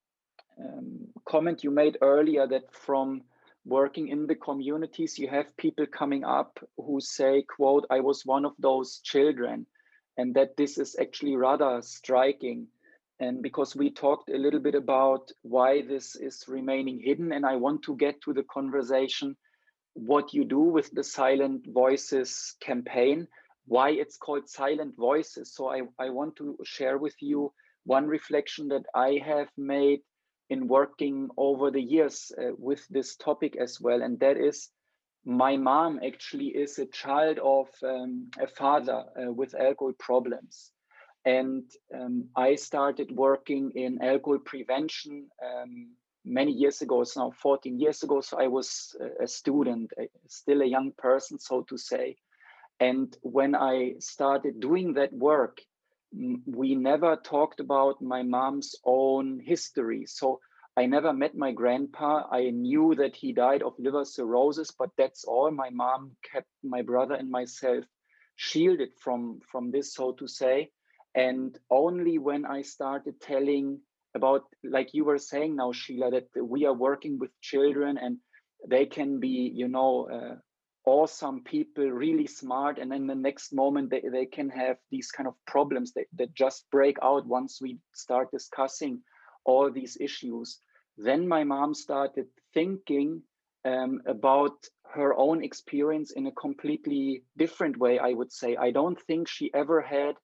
[0.58, 3.24] um, comment you made earlier that from
[3.66, 8.46] working in the communities, you have people coming up who say, quote, I was one
[8.46, 9.66] of those children,
[10.18, 12.68] and that this is actually rather striking.
[13.20, 17.58] And because we talked a little bit about why this is remaining hidden, and I
[17.58, 19.36] want to get to the conversation
[19.94, 23.28] what you do with the Silent Voices campaign
[23.70, 25.54] why it's called silent voices.
[25.54, 27.54] So I, I want to share with you
[27.86, 30.00] one reflection that I have made
[30.50, 34.02] in working over the years uh, with this topic as well.
[34.02, 34.70] And that is
[35.24, 40.72] my mom actually is a child of um, a father uh, with alcohol problems.
[41.26, 45.90] And um, I started working in alcohol prevention um,
[46.26, 47.02] many years ago.
[47.02, 48.22] It's now 14 years ago.
[48.22, 49.92] So I was a student,
[50.28, 52.16] still a young person, so to say.
[52.80, 55.60] And when I started doing that work,
[56.12, 60.06] we never talked about my mom's own history.
[60.08, 60.40] So
[60.78, 62.24] I never met my grandpa.
[62.32, 65.52] I knew that he died of liver cirrhosis, but that's all.
[65.52, 67.84] My mom kept my brother and myself
[68.38, 70.72] shielded from, from this, so to say.
[71.16, 73.82] And only when I started telling
[74.16, 78.18] about, like you were saying now, Sheila, that we are working with children and
[78.68, 80.36] they can be, you know, uh,
[80.86, 85.28] awesome people, really smart, and then the next moment they, they can have these kind
[85.28, 89.02] of problems that, that just break out once we start discussing
[89.46, 90.60] all these issues.
[90.98, 93.22] Then my mom started thinking
[93.66, 94.58] um, about
[94.94, 98.56] her own experience in a completely different way, I would say.
[98.56, 100.16] I don't think she ever had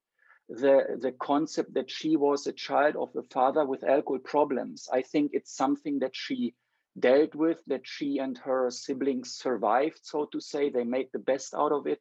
[0.48, 4.88] the, the concept that she was a child of a father with alcohol problems.
[4.92, 6.54] I think it's something that she
[6.98, 10.70] dealt with that she and her siblings survived, so to say.
[10.70, 12.00] They made the best out of it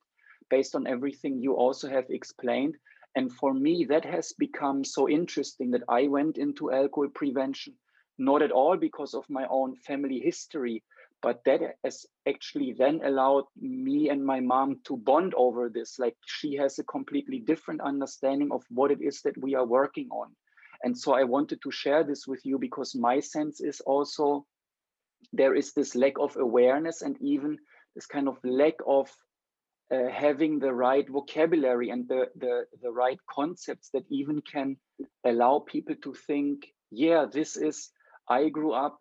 [0.50, 2.76] based on everything you also have explained.
[3.16, 7.74] And for me, that has become so interesting that I went into alcohol prevention,
[8.18, 10.84] not at all because of my own family history,
[11.22, 15.98] but that has actually then allowed me and my mom to bond over this.
[15.98, 20.10] Like she has a completely different understanding of what it is that we are working
[20.12, 20.36] on.
[20.84, 24.46] And so I wanted to share this with you because my sense is also
[25.34, 27.58] there is this lack of awareness and even
[27.96, 29.10] this kind of lack of
[29.94, 34.78] uh, having the right vocabulary and the, the the right concepts that even can
[35.24, 37.92] allow people to think yeah this is
[38.28, 38.98] i grew up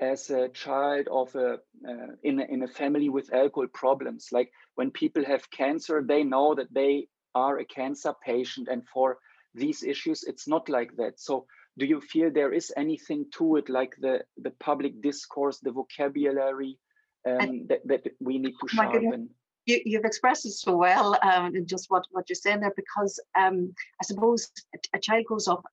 [0.00, 1.54] as a child of a
[1.88, 4.28] uh, in a, in a family with alcohol problems.
[4.32, 9.18] Like when people have cancer they know that they are a cancer patient and for
[9.54, 11.18] these issues it's not like that.
[11.18, 11.46] So
[11.78, 16.78] do you feel there is anything to it like the the public discourse the vocabulary
[17.26, 19.30] um, that, that we need to sharpen?
[19.66, 23.20] you, you've expressed it so well um, in just what, what you're saying there because
[23.38, 25.64] um, i suppose a, a child grows up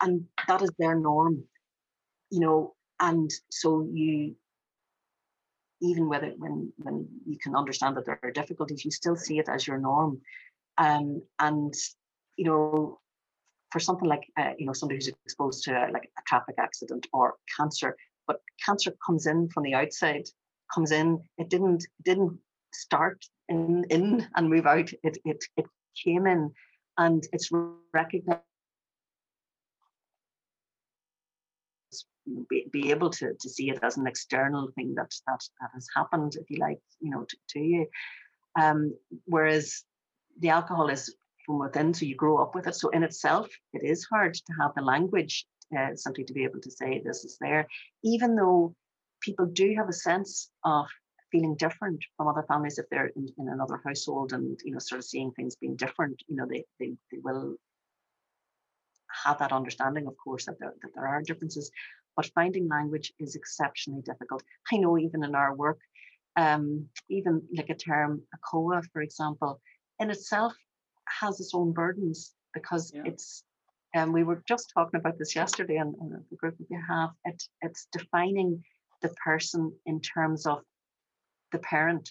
[0.00, 1.42] and that is their norm
[2.30, 4.34] you know and so you
[5.84, 9.48] even whether when when you can understand that there are difficulties you still see it
[9.48, 10.20] as your norm.
[10.78, 11.74] Um, and
[12.36, 12.98] you know
[13.74, 17.34] for something like uh, you know somebody who's exposed to like a traffic accident or
[17.56, 17.96] cancer
[18.28, 20.22] but cancer comes in from the outside
[20.72, 22.38] comes in it didn't didn't
[22.72, 25.66] start in in and move out it it, it
[26.04, 26.52] came in
[26.98, 27.50] and it's
[27.92, 28.42] recognized
[32.48, 35.88] be, be able to, to see it as an external thing that that that has
[35.96, 37.86] happened if you like you know to, to you.
[38.56, 38.94] Um,
[39.26, 39.82] whereas
[40.38, 42.74] the alcohol is from within, so you grow up with it.
[42.74, 46.60] So in itself, it is hard to have the language uh, simply to be able
[46.60, 47.66] to say this is there,
[48.02, 48.74] even though
[49.20, 50.86] people do have a sense of
[51.32, 55.00] feeling different from other families if they're in, in another household and you know sort
[55.00, 57.56] of seeing things being different you know they they, they will
[59.24, 61.72] have that understanding of course that there, that there are differences
[62.14, 65.80] but finding language is exceptionally difficult i know even in our work
[66.36, 69.60] um, even like a term ACOA for example
[69.98, 70.54] in itself
[71.20, 73.02] has its own burdens because yeah.
[73.04, 73.44] it's
[73.94, 75.92] and um, we were just talking about this yesterday in
[76.30, 77.10] the group that we have.
[77.24, 78.64] It, it's defining
[79.02, 80.62] the person in terms of
[81.52, 82.10] the parent.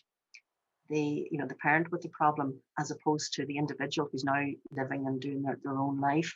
[0.90, 4.46] The you know the parent with the problem as opposed to the individual who's now
[4.72, 6.34] living and doing their, their own life.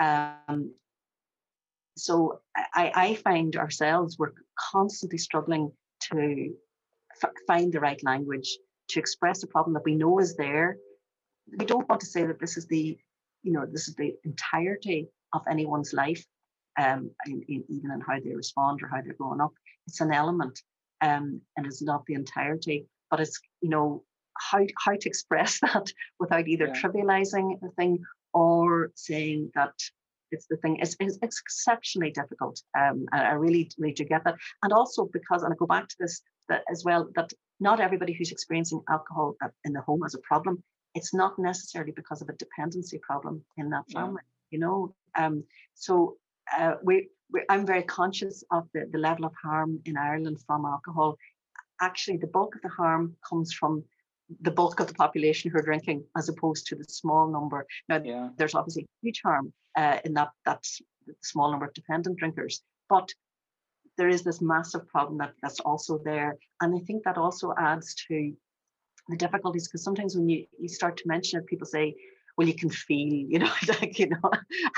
[0.00, 0.72] Um,
[1.96, 4.32] so I, I find ourselves we're
[4.72, 5.72] constantly struggling
[6.12, 6.54] to
[7.22, 8.58] f- find the right language
[8.90, 10.76] to express a problem that we know is there
[11.58, 12.98] we don't want to say that this is the
[13.42, 16.24] you know this is the entirety of anyone's life
[16.78, 19.52] um, in, in, even in how they respond or how they're growing up
[19.86, 20.60] it's an element
[21.00, 24.04] um, and it's not the entirety, but it's you know
[24.50, 25.86] how how to express that
[26.18, 26.80] without either yeah.
[26.80, 27.98] trivializing the thing
[28.32, 29.72] or saying that
[30.32, 30.78] it's the thing.
[30.80, 32.60] It's, it's, it's exceptionally difficult.
[32.78, 35.96] Um, I really really to get that, and also because, and I go back to
[35.98, 40.20] this that as well that not everybody who's experiencing alcohol in the home as a
[40.20, 40.62] problem.
[40.94, 44.22] It's not necessarily because of a dependency problem in that family.
[44.24, 44.56] Yeah.
[44.56, 46.16] You know, um, so
[46.56, 47.08] uh, we
[47.48, 51.16] I'm very conscious of the, the level of harm in Ireland from alcohol.
[51.80, 53.84] Actually, the bulk of the harm comes from
[54.42, 57.66] the bulk of the population who are drinking, as opposed to the small number.
[57.88, 58.28] Now, yeah.
[58.36, 60.64] there's obviously huge harm uh, in that that
[61.22, 63.12] small number of dependent drinkers, but
[63.96, 67.94] there is this massive problem that, that's also there, and I think that also adds
[68.08, 68.32] to
[69.10, 71.94] the difficulties because sometimes when you, you start to mention it, people say,
[72.36, 74.30] well, you can feel, you know, like, you know,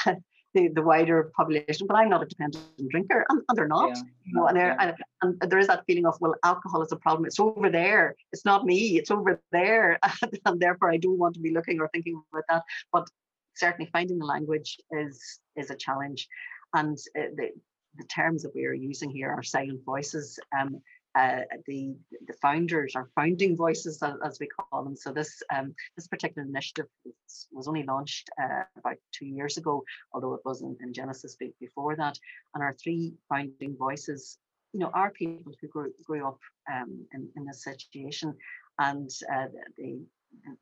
[0.54, 3.90] the, the wider population, but I'm not a dependent drinker, and, and they're not.
[3.96, 4.02] Yeah.
[4.24, 4.92] You know, and, yeah.
[5.22, 7.26] and, and there is that feeling of well, alcohol is a problem.
[7.26, 8.14] It's over there.
[8.32, 8.98] It's not me.
[8.98, 9.98] It's over there,
[10.44, 12.62] and therefore I don't want to be looking or thinking about that.
[12.92, 13.08] But
[13.54, 16.28] certainly, finding the language is is a challenge,
[16.74, 17.50] and uh, the
[17.96, 20.38] the terms that we are using here are silent voices.
[20.58, 20.80] Um,
[21.14, 21.94] uh, the
[22.26, 24.96] the founders or founding voices as, we call them.
[24.96, 29.84] So this um, this particular initiative was, was only launched uh, about two years ago,
[30.12, 32.18] although it was in, in Genesis before that.
[32.54, 34.38] And our three founding voices,
[34.72, 36.38] you know, are people who grew, grew up
[36.72, 38.34] um, in, in this situation,
[38.78, 39.46] and uh,
[39.76, 40.00] the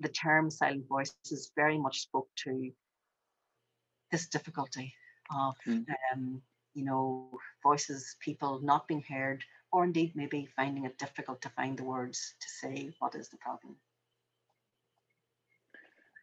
[0.01, 2.73] the term silent voices very much spoke to
[4.11, 4.93] this difficulty
[5.37, 5.85] of mm.
[6.13, 6.43] um,
[6.75, 7.31] you know
[7.63, 12.35] voices people not being heard or indeed maybe finding it difficult to find the words
[12.41, 13.77] to say what is the problem.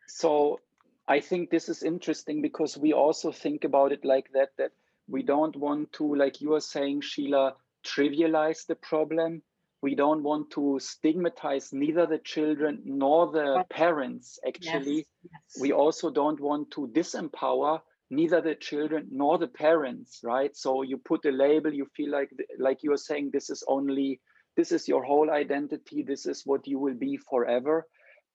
[0.07, 0.59] So
[1.07, 4.71] I think this is interesting because we also think about it like that, that
[5.07, 7.55] we don't want to, like you are saying, Sheila,
[7.85, 9.41] trivialize the problem.
[9.81, 14.95] We don't want to stigmatize neither the children nor the parents, actually.
[14.95, 15.61] Yes, yes.
[15.61, 20.55] We also don't want to disempower neither the children nor the parents right?
[20.55, 24.21] So you put a label you feel like like you're saying this is only
[24.55, 27.85] this is your whole identity this is what you will be forever.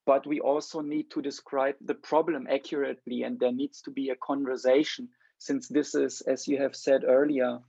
[0.05, 4.17] But we also need to describe the problem accurately and there needs to be a
[4.17, 5.09] conversation
[5.39, 7.61] since this is as you have said earlier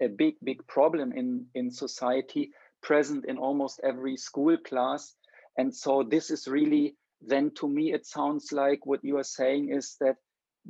[0.00, 2.50] a big big problem in in society
[2.82, 5.14] present in almost every school class.
[5.58, 9.70] And so this is really then to me it sounds like what you are saying
[9.70, 10.16] is that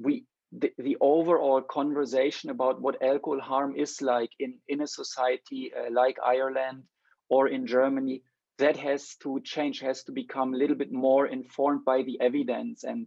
[0.00, 5.72] we the, the overall conversation about what alcohol harm is like in, in a society
[5.76, 6.84] uh, like Ireland
[7.28, 8.22] or in Germany,
[8.58, 12.84] that has to change, has to become a little bit more informed by the evidence.
[12.84, 13.06] And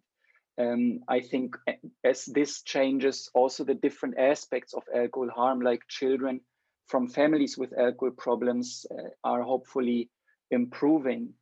[0.57, 1.55] um, I think
[2.03, 6.39] as this changes, also the different aspects of alcohol harm, like children
[6.87, 10.09] from families with alcohol problems, uh, are hopefully
[10.49, 11.33] improving.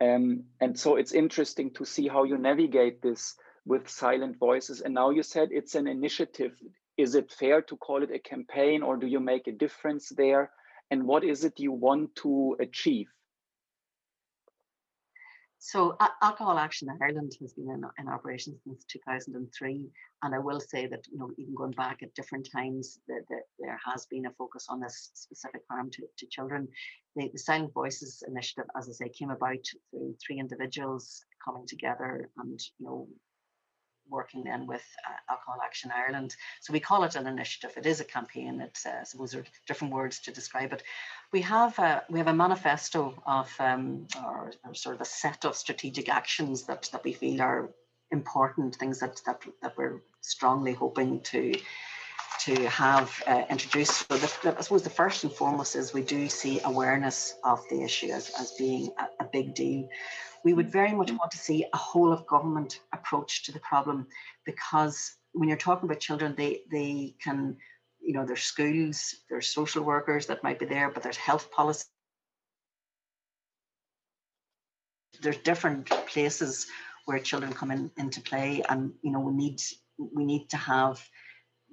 [0.00, 3.34] Um, and so it's interesting to see how you navigate this
[3.68, 4.80] with silent voices.
[4.80, 6.52] And now you said it's an initiative.
[6.96, 10.50] Is it fair to call it a campaign or do you make a difference there?
[10.90, 13.08] And what is it you want to achieve?
[15.60, 19.90] So uh, Alcohol Action Ireland has been in, in, operation since 2003,
[20.22, 23.40] and I will say that you know even going back at different times, that the,
[23.58, 26.68] there has been a focus on this specific harm to, to children.
[27.16, 32.30] The, the, Silent Voices initiative, as I say, came about through three individuals coming together
[32.38, 33.08] and you know
[34.10, 36.34] working then with uh, Alcohol Action Ireland.
[36.60, 37.72] So we call it an initiative.
[37.76, 38.60] It is a campaign.
[38.60, 40.82] It's uh, I suppose there are different words to describe it.
[41.32, 45.44] We have a, we have a manifesto of um, or, or, sort of a set
[45.44, 47.70] of strategic actions that that we feel are
[48.10, 51.54] important things that that that we're strongly hoping to
[52.40, 54.08] to have uh, introduced.
[54.08, 57.82] So the, I suppose the first and foremost is we do see awareness of the
[57.82, 59.88] issue as, as being a, a big deal.
[60.44, 64.06] We would very much want to see a whole of government approach to the problem
[64.46, 67.56] because when you're talking about children, they they can,
[68.00, 71.86] you know, there's schools, there's social workers that might be there, but there's health policy.
[75.20, 76.68] There's different places
[77.06, 79.60] where children come in into play, and you know we need
[79.98, 81.04] we need to have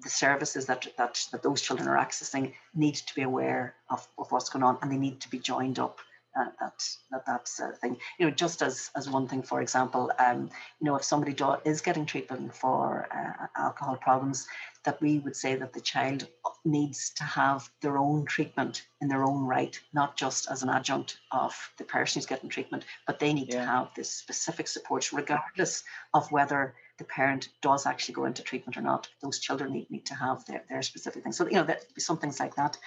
[0.04, 4.32] the services that, that that those children are accessing need to be aware of, of
[4.32, 6.00] what's going on and they need to be joined up
[6.38, 10.12] uh, that, that that's a thing you know just as as one thing for example
[10.20, 14.48] um you know if somebody do, is getting treatment for uh, alcohol problems
[14.84, 16.28] that we would say that the child
[16.66, 21.18] needs to have their own treatment in their own right not just as an adjunct
[21.32, 23.62] of the person who's getting treatment but they need yeah.
[23.62, 25.84] to have this specific support regardless
[26.14, 29.08] of whether the parent does actually go into treatment or not.
[29.22, 31.38] Those children need, need to have their, their specific things.
[31.38, 32.78] So, you know, that some things like that.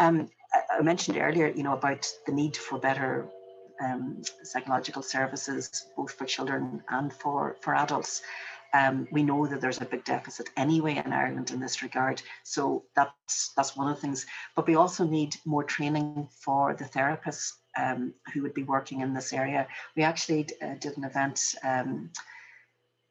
[0.00, 0.28] Um,
[0.70, 3.28] I, mentioned earlier, you know, about the need for better
[3.82, 8.22] um, psychological services, both for children and for, for adults.
[8.74, 12.22] Um, we know that there's a big deficit anyway in Ireland in this regard.
[12.42, 14.24] So that's that's one of the things.
[14.56, 19.12] But we also need more training for the therapists um, who would be working in
[19.12, 19.66] this area.
[19.94, 22.10] We actually uh, did an event um,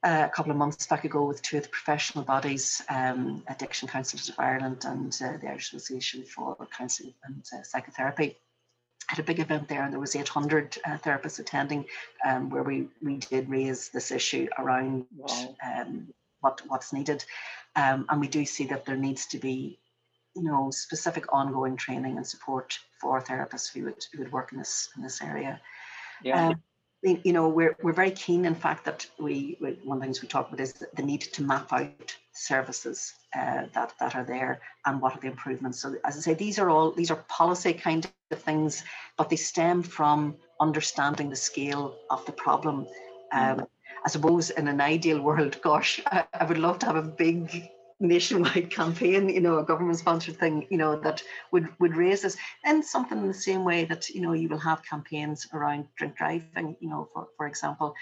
[0.04, 3.88] uh, a couple of months back ago with two of the professional bodies, um, Addiction
[3.88, 8.38] Counsellors of Ireland and uh, the Irish Association for Counselling and uh, Psychotherapy.
[9.08, 11.86] Had a big event there, and there was 800 uh, therapists attending,
[12.26, 15.56] um, where we we did raise this issue around wow.
[15.64, 16.08] um,
[16.40, 17.26] what what's needed,
[17.76, 19.80] um, and we do see that there needs to be,
[20.36, 24.60] you know, specific ongoing training and support for therapists who would who would work in
[24.60, 25.60] this in this area.
[26.24, 26.48] Yeah.
[26.48, 26.64] Um,
[27.04, 30.28] you know, we're, we're very keen, in fact, that we, one of the things we
[30.28, 35.02] talk about is the need to map out services uh, that, that are there and
[35.02, 35.82] what are the improvements.
[35.82, 38.84] So as I say, these are all, these are policy kind of things,
[39.18, 42.86] but they stem from understanding the scale of the problem.
[43.32, 43.66] Um,
[44.06, 47.70] I suppose in an ideal world, gosh, I, I would love to have a big
[48.02, 52.38] nationwide campaign, you know, a government sponsored thing, you know, that would would raise this.
[52.66, 56.18] And something in the same way that, you know, you will have campaigns around drink
[56.18, 57.96] driving, you know, for, for example,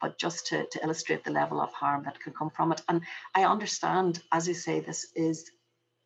[0.00, 2.82] but just to, to illustrate the level of harm that can come from it.
[2.88, 3.02] And
[3.34, 5.50] I understand, as you say, this is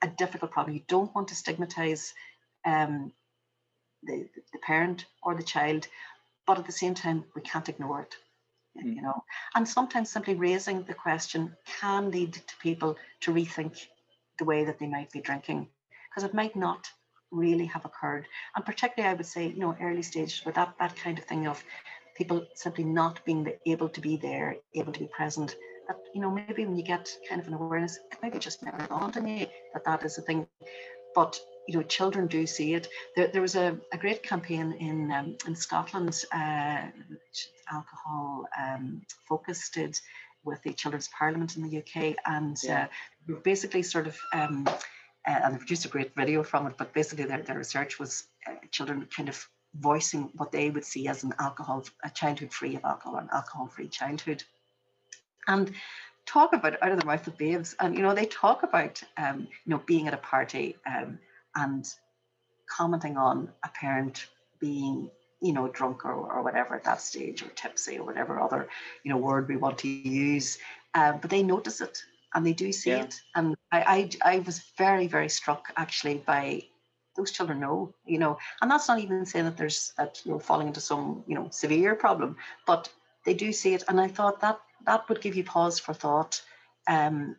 [0.02, 0.76] a difficult problem.
[0.76, 2.14] You don't want to stigmatize
[2.64, 3.12] um,
[4.02, 5.86] the, the parent or the child,
[6.46, 8.16] but at the same time, we can't ignore it
[8.78, 8.94] mm.
[8.96, 13.86] you know and sometimes simply raising the question can lead to people to rethink
[14.38, 15.68] the way that they might be drinking
[16.10, 16.88] because it might not
[17.30, 20.94] really have occurred and particularly i would say you know early stages with that that
[20.96, 21.62] kind of thing of
[22.16, 25.56] people simply not being able to be there able to be present
[25.88, 28.86] that you know maybe when you get kind of an awareness it maybe just never
[28.86, 30.46] dawned on you that that is a thing
[31.14, 32.88] but you know, children do see it.
[33.16, 36.86] There, there was a, a great campaign in um, in Scotland, uh,
[37.72, 39.98] alcohol um, focus did
[40.44, 42.88] with the Children's Parliament in the UK, and yeah.
[43.28, 44.18] uh, basically sort of.
[44.32, 44.68] Um,
[45.24, 48.24] uh, and they produced a great video from it, but basically their, their research was
[48.44, 52.74] uh, children kind of voicing what they would see as an alcohol, a childhood free
[52.74, 54.42] of alcohol, an alcohol free childhood.
[55.46, 55.72] And
[56.26, 59.40] talk about out of the mouth of babes, and you know they talk about um,
[59.64, 61.18] you know being at a party um,
[61.54, 61.86] and
[62.68, 64.26] commenting on a parent
[64.60, 65.10] being
[65.42, 68.68] you know drunk or, or whatever at that stage or tipsy or whatever other
[69.04, 70.58] you know word we want to use
[70.94, 72.02] uh, but they notice it
[72.34, 73.02] and they do see yeah.
[73.02, 76.62] it and I, I i was very very struck actually by
[77.16, 80.38] those children know you know and that's not even saying that there's that you know
[80.38, 82.36] falling into some you know severe problem
[82.66, 82.88] but
[83.26, 86.42] they do see it and i thought that that would give you pause for thought
[86.88, 87.36] um,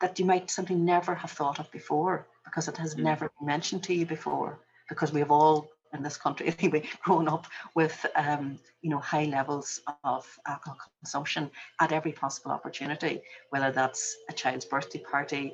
[0.00, 3.04] that you might simply never have thought of before because it has mm.
[3.04, 7.28] never been mentioned to you before because we have all in this country anyway grown
[7.28, 13.20] up with um, you know high levels of alcohol consumption at every possible opportunity
[13.50, 15.52] whether that's a child's birthday party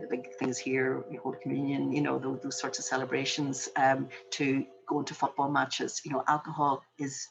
[0.00, 4.64] the big things here Holy Communion you know those, those sorts of celebrations um, to
[4.88, 7.26] go into football matches you know alcohol is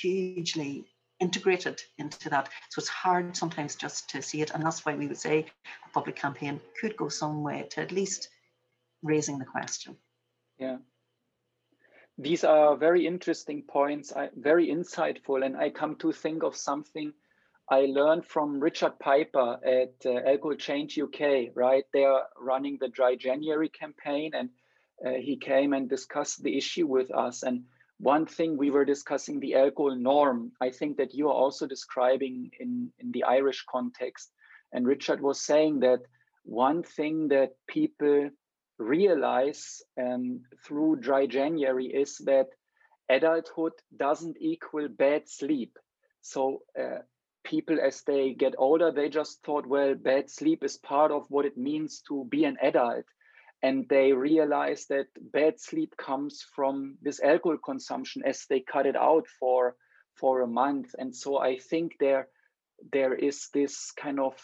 [0.00, 0.84] hugely
[1.20, 2.48] integrated into that.
[2.70, 4.50] So it's hard sometimes just to see it.
[4.52, 5.46] And that's why we would say
[5.86, 8.28] a public campaign could go some way to at least
[9.02, 9.96] raising the question.
[10.58, 10.78] Yeah.
[12.20, 15.42] These are very interesting points, very insightful.
[15.44, 17.14] And I come to think of something
[17.70, 21.84] I learned from Richard Piper at uh, Alcohol Change UK, right?
[21.94, 24.50] They are running the Dry January campaign and
[25.04, 27.42] uh, he came and discussed the issue with us.
[27.42, 27.64] And
[27.98, 30.52] one thing we were discussing the alcohol norm.
[30.60, 34.30] I think that you are also describing in, in the Irish context.
[34.72, 36.00] And Richard was saying that
[36.44, 38.30] one thing that people
[38.80, 42.46] realize um, through dry January is that
[43.08, 45.78] adulthood doesn't equal bad sleep.
[46.22, 47.00] So uh,
[47.44, 51.44] people, as they get older, they just thought, well, bad sleep is part of what
[51.44, 53.04] it means to be an adult.
[53.62, 58.96] And they realize that bad sleep comes from this alcohol consumption as they cut it
[58.96, 59.76] out for
[60.14, 60.94] for a month.
[60.98, 62.28] And so I think there
[62.92, 64.34] there is this kind of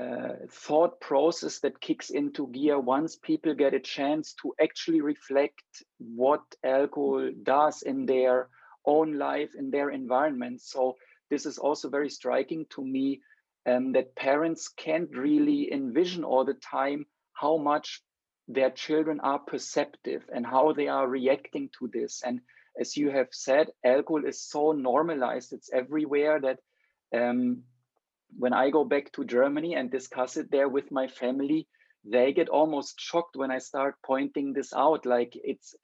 [0.00, 5.62] uh, thought process that kicks into gear once people get a chance to actually reflect
[5.98, 8.48] what alcohol does in their
[8.84, 10.60] own life, in their environment.
[10.60, 10.96] So
[11.30, 13.20] this is also very striking to me
[13.66, 18.02] um, that parents can't really envision all the time how much
[18.48, 22.22] their children are perceptive and how they are reacting to this.
[22.24, 22.40] And
[22.78, 26.58] as you have said, alcohol is so normalized, it's everywhere that
[27.16, 27.62] um,
[28.38, 31.66] when I go back to Germany and discuss it there with my family,
[32.04, 35.06] they get almost shocked when I start pointing this out.
[35.06, 35.74] Like it's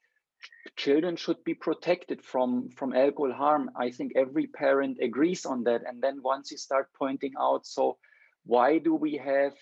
[0.75, 3.71] children should be protected from from alcohol harm.
[3.75, 5.81] I think every parent agrees on that.
[5.85, 7.97] And then once you start pointing out, so
[8.45, 9.53] why do we have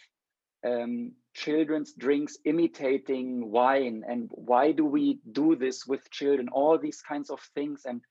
[0.65, 6.49] um, children's drinks imitating wine, and why do we do this with children?
[6.49, 8.01] All these kinds of things and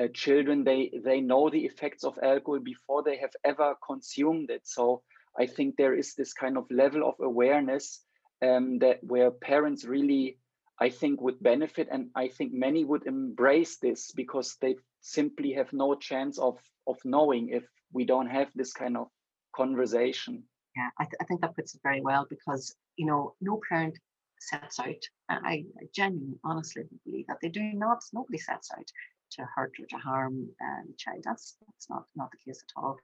[0.00, 4.66] uh, children they they know the effects of alcohol before they have ever consumed it.
[4.66, 5.02] So
[5.38, 8.00] i think there is this kind of level of awareness
[8.42, 10.38] um, that where parents really
[10.80, 15.72] i think would benefit and i think many would embrace this because they simply have
[15.72, 19.08] no chance of of knowing if we don't have this kind of
[19.54, 20.42] conversation.
[20.76, 23.98] Yeah i, th- I think that puts it very well because you know no parent
[24.40, 28.88] sets out I, I genuinely honestly believe that they do not nobody sets out
[29.32, 31.22] to hurt or to harm um, child.
[31.24, 32.96] That's that's not not the case at all.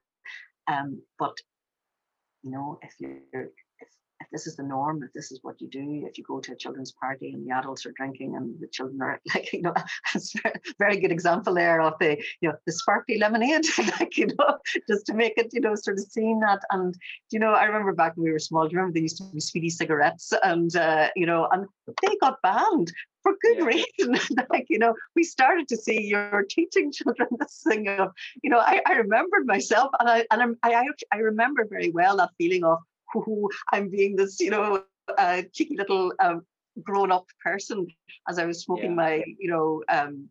[0.66, 1.36] Um, but
[2.42, 3.50] you know, if you're
[4.20, 6.52] if this is the norm, if this is what you do, if you go to
[6.52, 9.74] a children's party and the adults are drinking and the children are like, you know,
[10.14, 13.64] it's a very good example there of the, you know, the sparkly lemonade,
[14.00, 14.58] like, you know,
[14.88, 16.60] just to make it, you know, sort of seeing that.
[16.70, 16.94] And,
[17.30, 19.24] you know, I remember back when we were small, do you remember they used to
[19.24, 21.66] be sweetie cigarettes and, uh, you know, and
[22.02, 22.92] they got banned
[23.22, 23.64] for good yeah.
[23.64, 24.36] reason.
[24.50, 28.10] like, you know, we started to see you're teaching children this thing of,
[28.42, 32.18] you know, I, I remembered myself and I and I, I I remember very well
[32.18, 32.78] that feeling of
[33.22, 34.84] who I'm being this, you know,
[35.18, 36.42] uh, cheeky little um,
[36.82, 37.86] grown up person
[38.28, 38.96] as I was smoking yeah.
[38.96, 40.28] my, you know, um,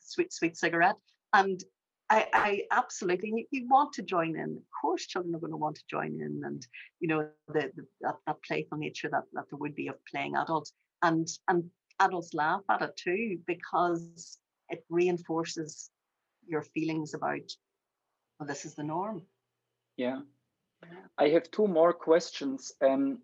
[0.00, 0.96] sweet, sweet cigarette.
[1.32, 1.62] And
[2.10, 4.56] I, I absolutely, you want to join in.
[4.56, 6.66] Of course, children are going to want to join in, and
[6.98, 10.34] you know the, the that, that playful nature that, that there would be of playing
[10.34, 14.38] adults, and and adults laugh at it too because
[14.70, 15.90] it reinforces
[16.48, 17.48] your feelings about
[18.40, 19.22] well, this is the norm.
[19.96, 20.20] Yeah,
[21.18, 22.72] I have two more questions.
[22.80, 23.18] Um,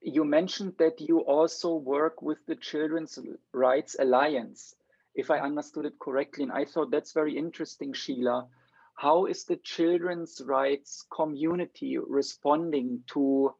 [0.00, 3.18] you mentioned that you also work with the Children's
[3.52, 4.74] Rights Alliance,
[5.14, 6.44] if I understood it correctly.
[6.44, 8.46] And I thought that's very interesting, Sheila.
[8.94, 13.54] How is the children's rights community responding to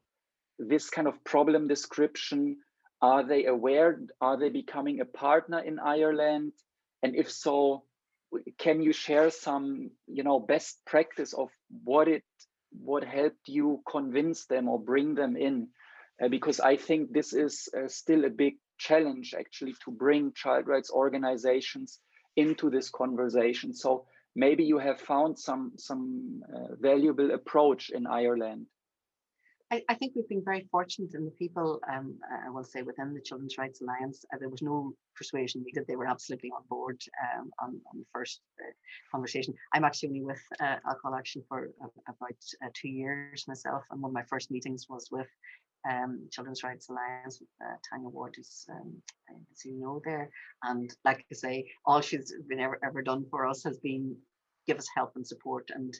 [0.58, 2.58] this kind of problem description?
[3.02, 4.00] Are they aware?
[4.20, 6.52] Are they becoming a partner in Ireland?
[7.02, 7.84] And if so,
[8.58, 11.48] can you share some, you know, best practice of
[11.84, 12.24] what it
[12.82, 15.68] what helped you convince them or bring them in?
[16.22, 20.66] Uh, because I think this is uh, still a big challenge actually to bring child
[20.66, 21.98] rights organizations
[22.36, 23.74] into this conversation.
[23.74, 28.66] So maybe you have found some some uh, valuable approach in Ireland.
[29.72, 33.12] I, I, think we've been very fortunate in the people, um, I will say, within
[33.12, 34.24] the Children's Rights Alliance.
[34.32, 35.86] Uh, there was no persuasion needed.
[35.88, 38.70] They were absolutely on board um, on, on, the first uh,
[39.10, 39.54] conversation.
[39.74, 41.70] I'm actually with uh, Alcohol Action for
[42.06, 45.28] about uh, two years myself, and one of my first meetings was with
[45.90, 48.94] um, Children's Rights Alliance uh, Tanya Ward, who's um,
[49.52, 50.30] as you know there.
[50.62, 54.16] And like I say, all she's been ever, ever done for us has been
[54.66, 55.70] give us help and support.
[55.74, 55.94] And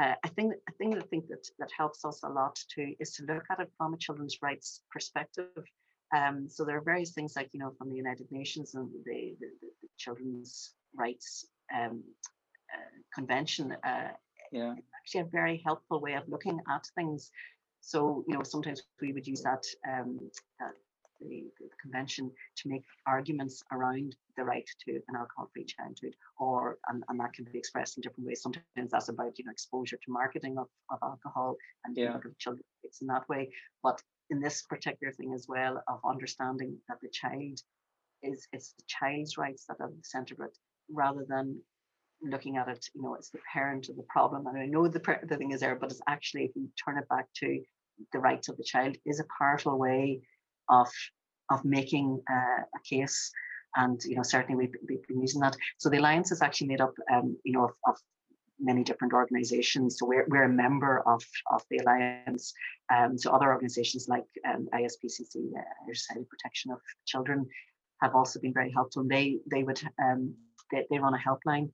[0.00, 3.12] uh, I think I think the thing that that helps us a lot too is
[3.14, 5.64] to look at it from a children's rights perspective.
[6.14, 9.36] Um, so there are various things like you know from the United Nations and the,
[9.40, 12.02] the, the Children's Rights um,
[12.74, 13.76] uh, Convention.
[13.84, 14.08] Uh,
[14.52, 17.30] yeah, actually a very helpful way of looking at things.
[17.80, 20.18] So you know sometimes we would use that um,
[20.58, 20.72] that
[21.20, 27.02] the, the, convention to make arguments around the right to an alcohol-free childhood, or and,
[27.08, 28.42] and that can be expressed in different ways.
[28.42, 32.16] Sometimes that's about you know exposure to marketing of, of alcohol and yeah.
[32.16, 33.50] at children it's in that way.
[33.82, 34.00] But
[34.30, 37.60] in this particular thing as well of understanding that the child
[38.22, 40.58] is it's the child's rights that are the center of it,
[40.90, 41.60] rather than
[42.22, 44.46] looking at it, you know, it's the parent of the problem.
[44.46, 47.08] And I know the the thing is there, but it's actually if you turn it
[47.08, 47.60] back to
[48.12, 50.20] the rights of the child is a powerful way
[50.70, 50.88] of
[51.50, 53.32] of making uh, a case.
[53.76, 55.56] And you know certainly we've, we've, been using that.
[55.78, 57.96] So the alliance is actually made up um, you know of, of,
[58.62, 59.96] many different organizations.
[59.98, 62.52] So we're, we're a member of, of the alliance.
[62.94, 67.46] Um, so other organizations like um, ISPCC uh, society protection of children
[68.02, 69.00] have also been very helpful.
[69.02, 70.34] And they they would um,
[70.70, 71.70] they, they run a helpline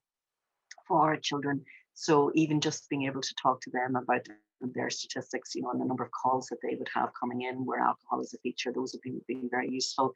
[0.86, 1.64] for children.
[1.94, 4.26] So even just being able to talk to them about
[4.60, 7.64] their statistics, you know, and the number of calls that they would have coming in
[7.64, 10.12] where alcohol is a feature, those have been, been very useful.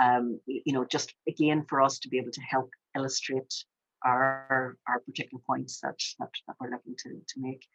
[0.00, 3.64] Um, you know, just again for us to be able to help illustrate
[4.04, 7.66] our our particular points that, that, that we're looking to, to make.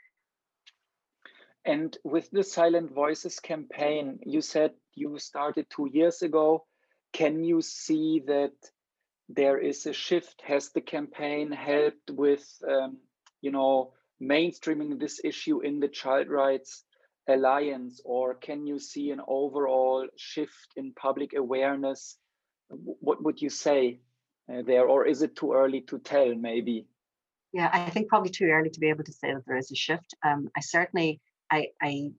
[1.66, 6.66] And with the Silent Voices campaign, you said you started two years ago.
[7.12, 8.53] Can you see that
[9.30, 10.41] there is a shift?
[10.45, 12.97] Has the campaign helped with, um,
[13.41, 16.84] you know, mainstreaming this issue in the Child Rights
[17.28, 22.18] Alliance, or can you see an overall shift in public awareness?
[22.70, 23.99] What would you say
[24.51, 26.88] uh, there, or is it too early to tell, maybe?
[27.51, 29.76] Yeah, I think probably too early to be able to say that there is a
[29.76, 30.13] shift.
[30.24, 32.11] Um, I certainly, I, I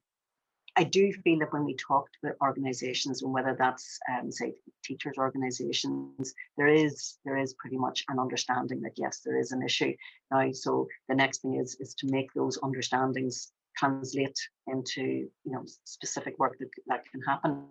[0.79, 4.55] I do feel that when we talk to the organizations, and whether that's um, say
[4.85, 9.62] teachers organizations, there is there is pretty much an understanding that yes, there is an
[9.62, 9.95] issue
[10.31, 10.53] now.
[10.53, 16.39] So the next thing is is to make those understandings translate into you know specific
[16.39, 17.64] work that, that can happen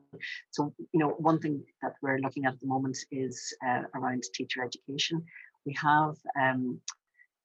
[0.52, 4.24] so you know one thing that we're looking at at the moment is uh, around
[4.34, 5.24] teacher education
[5.66, 6.80] we have um,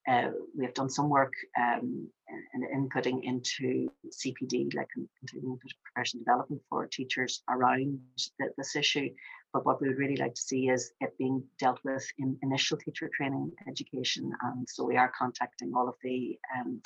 [0.09, 2.09] uh, we have done some work um,
[2.55, 4.89] in, inputting into CPD, like
[5.19, 7.99] continuing professional development for teachers around
[8.39, 9.11] the, this issue.
[9.53, 12.79] But what we would really like to see is it being dealt with in initial
[12.79, 14.33] teacher training education.
[14.43, 16.81] And so we are contacting all of the um,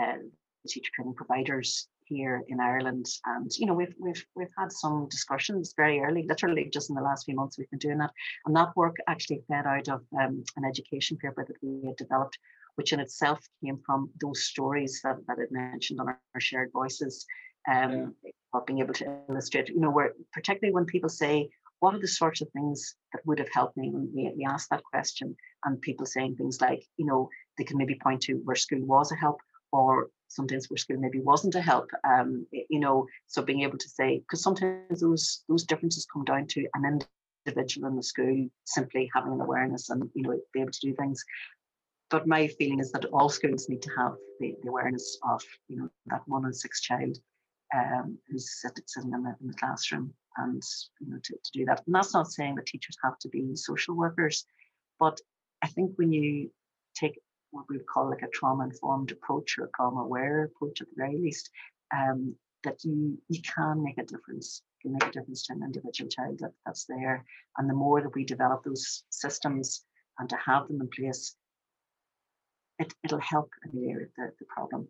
[0.00, 0.16] uh,
[0.66, 3.06] teacher training providers here in Ireland.
[3.24, 7.02] And you know, we've we've we've had some discussions very early, literally just in the
[7.02, 8.10] last few months we've been doing that.
[8.44, 12.38] And that work actually fed out of um, an education paper that we had developed,
[12.74, 16.70] which in itself came from those stories that, that I mentioned on our, our shared
[16.72, 17.24] voices.
[17.70, 18.30] Um, yeah.
[18.54, 21.50] of being able to illustrate, you know, where particularly when people say,
[21.80, 24.70] what are the sorts of things that would have helped me when we, we asked
[24.70, 28.56] that question and people saying things like you know they can maybe point to where
[28.56, 29.40] school was a help
[29.72, 33.88] or sometimes where school maybe wasn't a help um, you know so being able to
[33.88, 37.00] say because sometimes those those differences come down to an
[37.46, 40.94] individual in the school simply having an awareness and you know be able to do
[40.94, 41.24] things.
[42.08, 45.76] But my feeling is that all schools need to have the, the awareness of you
[45.76, 47.16] know that one in six child
[47.74, 50.62] um, who's sitting in the, in the classroom and
[51.00, 51.82] you know to, to do that.
[51.86, 54.44] And that's not saying that teachers have to be social workers
[55.00, 55.18] but
[55.62, 56.50] i think when you
[56.94, 57.18] take
[57.50, 60.94] what we call like a trauma informed approach or a trauma aware approach at the
[60.96, 61.50] very least,
[61.94, 62.34] um,
[62.64, 64.62] that you you can make a difference.
[64.82, 67.24] You can make a difference to an individual child that, that's there.
[67.56, 69.84] And the more that we develop those systems
[70.18, 71.34] and to have them in place,
[72.78, 74.88] it, it'll help alleviate the, the problem.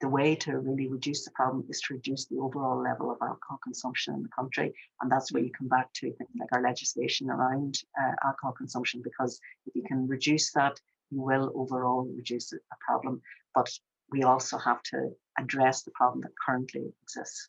[0.00, 3.58] The way to really reduce the problem is to reduce the overall level of alcohol
[3.62, 4.74] consumption in the country.
[5.00, 9.00] And that's where you come back to things like our legislation around uh, alcohol consumption,
[9.02, 10.78] because if you can reduce that,
[11.16, 13.22] will overall reduce a problem,
[13.54, 13.70] but
[14.10, 17.48] we also have to address the problem that currently exists.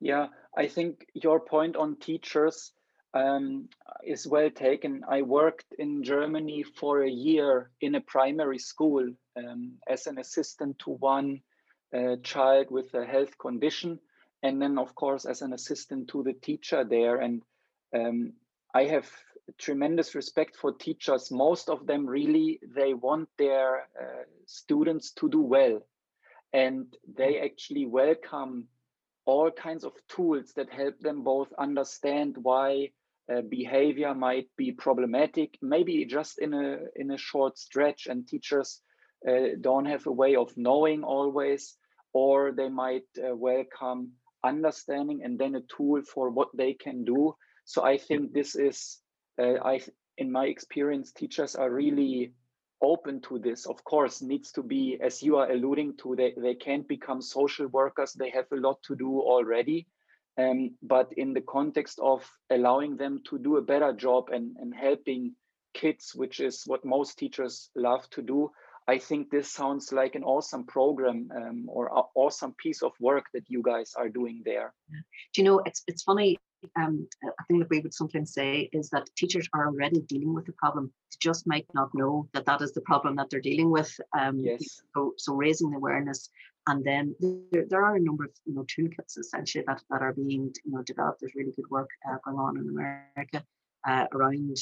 [0.00, 0.26] Yeah,
[0.56, 2.72] I think your point on teachers
[3.14, 3.68] um,
[4.04, 5.02] is well taken.
[5.08, 10.78] I worked in Germany for a year in a primary school um, as an assistant
[10.80, 11.40] to one
[11.96, 13.98] uh, child with a health condition,
[14.42, 17.18] and then, of course, as an assistant to the teacher there.
[17.18, 17.42] And
[17.94, 18.32] um,
[18.74, 19.08] I have
[19.58, 21.30] tremendous respect for teachers.
[21.30, 25.80] Most of them really they want their uh, students to do well,
[26.52, 26.86] and
[27.16, 28.68] they actually welcome
[29.24, 32.90] all kinds of tools that help them both understand why
[33.32, 38.80] uh, behavior might be problematic, maybe just in a in a short stretch, and teachers
[39.28, 41.76] uh, don't have a way of knowing always,
[42.12, 44.12] or they might uh, welcome
[44.44, 47.34] understanding and then a tool for what they can do.
[47.64, 48.98] So I think this is
[49.38, 49.80] uh, I,
[50.18, 52.34] in my experience, teachers are really
[52.82, 53.66] open to this.
[53.66, 57.66] Of course, needs to be, as you are alluding to, they, they can't become social
[57.68, 58.12] workers.
[58.12, 59.86] They have a lot to do already.
[60.38, 64.74] Um, but in the context of allowing them to do a better job and, and
[64.74, 65.34] helping
[65.74, 68.50] kids, which is what most teachers love to do,
[68.88, 73.44] I think this sounds like an awesome program um, or awesome piece of work that
[73.48, 74.74] you guys are doing there.
[75.32, 76.38] Do you know, it's it's funny
[76.76, 80.46] um, a thing that we would sometimes say is that teachers are already dealing with
[80.46, 80.92] the problem.
[81.10, 83.92] They just might not know that that is the problem that they're dealing with.
[84.18, 84.82] Um, yes.
[84.94, 86.30] So, so raising the awareness
[86.68, 87.14] and then
[87.50, 90.72] there, there are a number of you know toolkits essentially that, that are being you
[90.72, 91.20] know developed.
[91.20, 93.44] There's really good work uh, going on in America
[93.86, 94.56] uh, around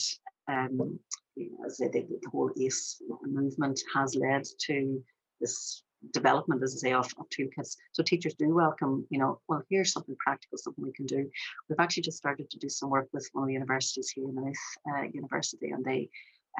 [0.48, 0.98] um,
[1.36, 5.02] you know, as I say, the, the whole ACE movement has led to
[5.40, 5.82] this
[6.12, 7.76] development, as I say, of, of toolkits.
[7.92, 11.30] So teachers do welcome, you know, well, here's something practical, something we can do.
[11.68, 14.54] We've actually just started to do some work with one of the universities here the
[14.90, 16.08] uh, University, and they,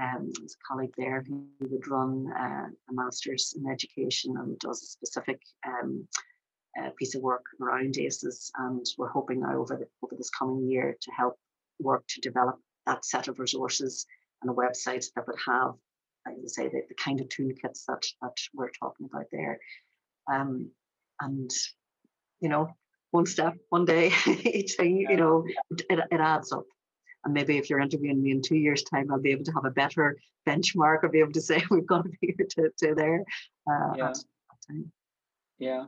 [0.01, 4.83] um, there's a colleague there who would run uh, a master's in education and does
[4.83, 6.07] a specific um,
[6.81, 8.53] uh, piece of work around ACEs.
[8.59, 11.37] And we're hoping now over, the, over this coming year to help
[11.81, 14.07] work to develop that set of resources
[14.43, 15.75] and a website that would have
[16.31, 19.59] I say, the, the kind of toolkits that, that we're talking about there.
[20.31, 20.71] Um,
[21.21, 21.51] and,
[22.41, 22.71] you know,
[23.11, 26.65] one step, one day, each thing, you know, it, it adds up.
[27.25, 29.67] And maybe if you're interviewing me in two years' time, I'll be able to have
[29.67, 30.17] a better
[30.49, 30.99] benchmark.
[31.03, 33.25] I'll be able to say we've got to be here to, to there.
[33.71, 34.13] Uh, yeah.
[35.59, 35.85] yeah,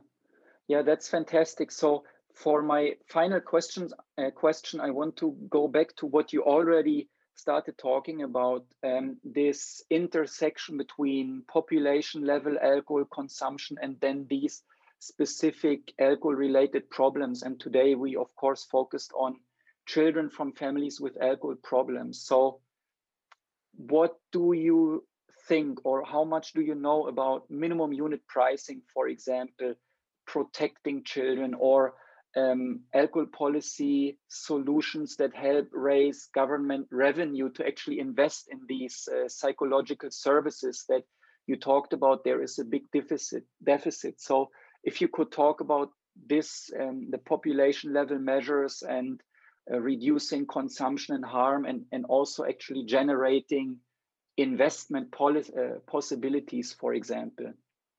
[0.67, 1.71] yeah, that's fantastic.
[1.71, 2.03] So
[2.35, 7.09] for my final questions, uh, question, I want to go back to what you already
[7.35, 14.61] started talking about um, this intersection between population level alcohol consumption and then these
[14.99, 17.43] specific alcohol related problems.
[17.43, 19.35] And today we, of course, focused on
[19.85, 22.21] children from families with alcohol problems.
[22.21, 22.59] So,
[23.75, 25.03] what do you
[25.47, 29.73] think, or how much do you know about minimum unit pricing, for example,
[30.25, 31.95] protecting children, or
[32.35, 39.27] um, alcohol policy solutions that help raise government revenue to actually invest in these uh,
[39.27, 41.03] psychological services that
[41.47, 44.49] you talked about there is a big deficit deficit so
[44.83, 45.89] if you could talk about
[46.27, 49.21] this the population level measures and
[49.71, 53.77] uh, reducing consumption and harm and, and also actually generating
[54.35, 57.45] investment policy, uh, possibilities for example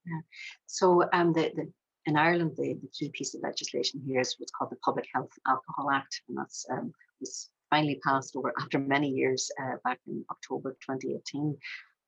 [0.07, 0.21] yeah.
[0.67, 1.73] so um, the, the
[2.07, 5.31] in Ireland, the, the key piece of legislation here is what's called the Public Health
[5.47, 10.25] Alcohol Act, and that's um, was finally passed over after many years uh, back in
[10.31, 11.57] October 2018.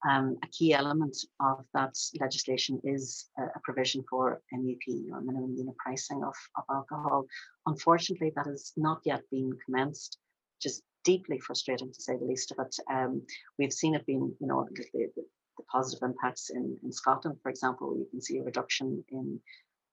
[0.09, 5.55] Um, a key element of that legislation is uh, a provision for MUP or minimum
[5.57, 7.27] unit pricing of, of alcohol.
[7.67, 10.19] Unfortunately, that has not yet been commenced,
[10.61, 12.77] just deeply frustrating to say the least of it.
[12.91, 13.23] Um,
[13.59, 17.49] we've seen it being, you know, the, the, the positive impacts in, in Scotland, for
[17.49, 19.41] example, you can see a reduction in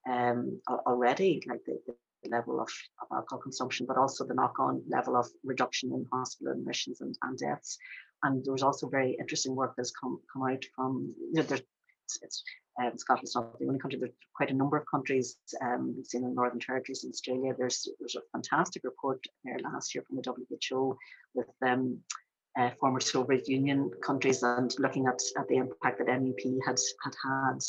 [0.09, 2.69] um, already, like the, the level of,
[3.01, 7.37] of, alcohol consumption, but also the knock-on level of reduction in hospital admissions and, and
[7.37, 7.77] deaths.
[8.23, 11.61] And there was also very interesting work that's come come out from you know, there's
[12.21, 12.43] it's,
[12.81, 13.99] um, Scotland's not the only country.
[13.99, 15.37] There's quite a number of countries.
[15.61, 17.53] Um, we've seen in Northern Territories in Australia.
[17.57, 20.33] There's there's a fantastic report there last year from the
[20.69, 20.97] WHO
[21.33, 21.99] with um,
[22.57, 27.15] uh, former Soviet Union countries and looking at, at the impact that MUP had had
[27.23, 27.59] had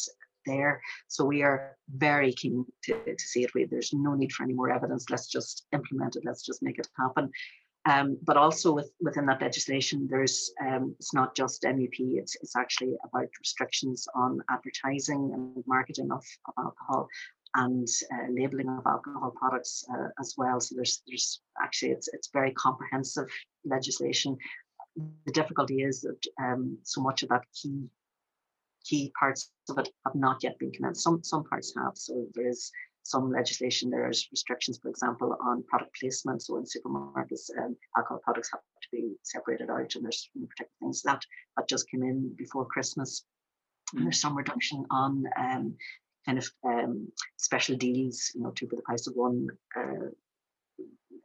[0.46, 0.80] there.
[1.08, 3.54] So we are very keen to, to see it.
[3.54, 5.10] We, there's no need for any more evidence.
[5.10, 6.24] Let's just implement it.
[6.24, 7.30] Let's just make it happen.
[7.86, 11.98] Um, but also with, within that legislation, there's um, it's not just MUP.
[11.98, 17.08] It's it's actually about restrictions on advertising and marketing of, of alcohol
[17.56, 20.60] and uh, labeling of alcohol products uh, as well.
[20.60, 23.28] So there's there's actually it's it's very comprehensive
[23.66, 24.38] legislation.
[25.26, 27.84] The difficulty is that um, so much of that key
[28.84, 31.02] key parts of it have not yet been commenced.
[31.02, 31.92] Some some parts have.
[31.96, 32.70] So there is
[33.02, 33.90] some legislation.
[33.90, 36.42] There is restrictions, for example, on product placement.
[36.42, 41.02] So in supermarkets, um, alcohol products have to be separated out, and there's particular things
[41.02, 41.22] that
[41.56, 43.24] that just came in before Christmas.
[43.94, 45.76] And there's some reduction on um,
[46.26, 50.08] kind of um, special deals, you know, two for the price of one, uh,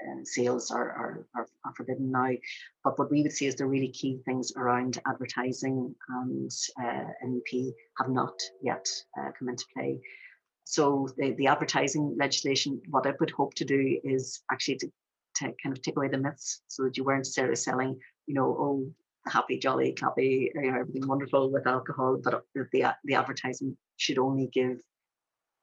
[0.02, 2.32] uh, sales are, are, are, are, forbidden now.
[2.84, 7.74] But what we would see is the really key things around advertising and uh, MUP
[7.98, 8.88] have not yet
[9.20, 10.00] uh, come into play.
[10.64, 14.92] So the, the advertising legislation, what I would hope to do is actually to,
[15.38, 18.56] to kind of take away the myths so that you weren't necessarily selling, you know,
[18.60, 18.92] oh,
[19.26, 24.48] happy, jolly, clappy, you know, everything wonderful with alcohol, but the, the advertising should only
[24.48, 24.78] give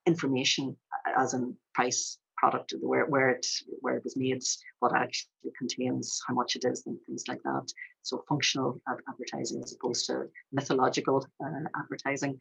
[0.07, 0.77] information
[1.17, 3.47] as in price product, where, where it
[3.81, 4.43] where it was made,
[4.81, 7.67] what actually contains, how much it is, and things like that.
[8.03, 12.39] So functional advertising as opposed to mythological uh, advertising.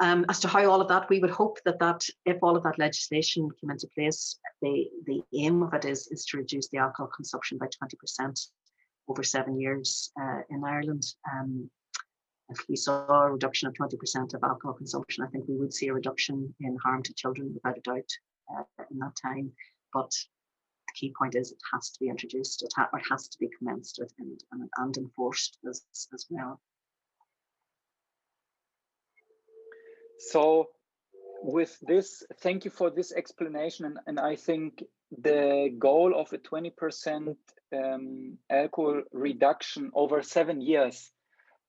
[0.00, 2.62] Um, as to how all of that, we would hope that that if all of
[2.62, 6.78] that legislation came into place, the the aim of it is is to reduce the
[6.78, 8.40] alcohol consumption by twenty percent
[9.08, 11.04] over seven years uh, in Ireland.
[11.30, 11.70] Um,
[12.50, 15.88] if we saw a reduction of 20% of alcohol consumption, I think we would see
[15.88, 18.10] a reduction in harm to children without a doubt
[18.56, 19.52] uh, in that time.
[19.92, 23.38] But the key point is it has to be introduced, it, ha- it has to
[23.38, 25.82] be commenced with and, and, and enforced as,
[26.12, 26.60] as well.
[30.18, 30.68] So
[31.42, 33.86] with this, thank you for this explanation.
[33.86, 34.84] And, and I think
[35.16, 37.36] the goal of a 20%
[37.72, 41.10] um, alcohol reduction over seven years,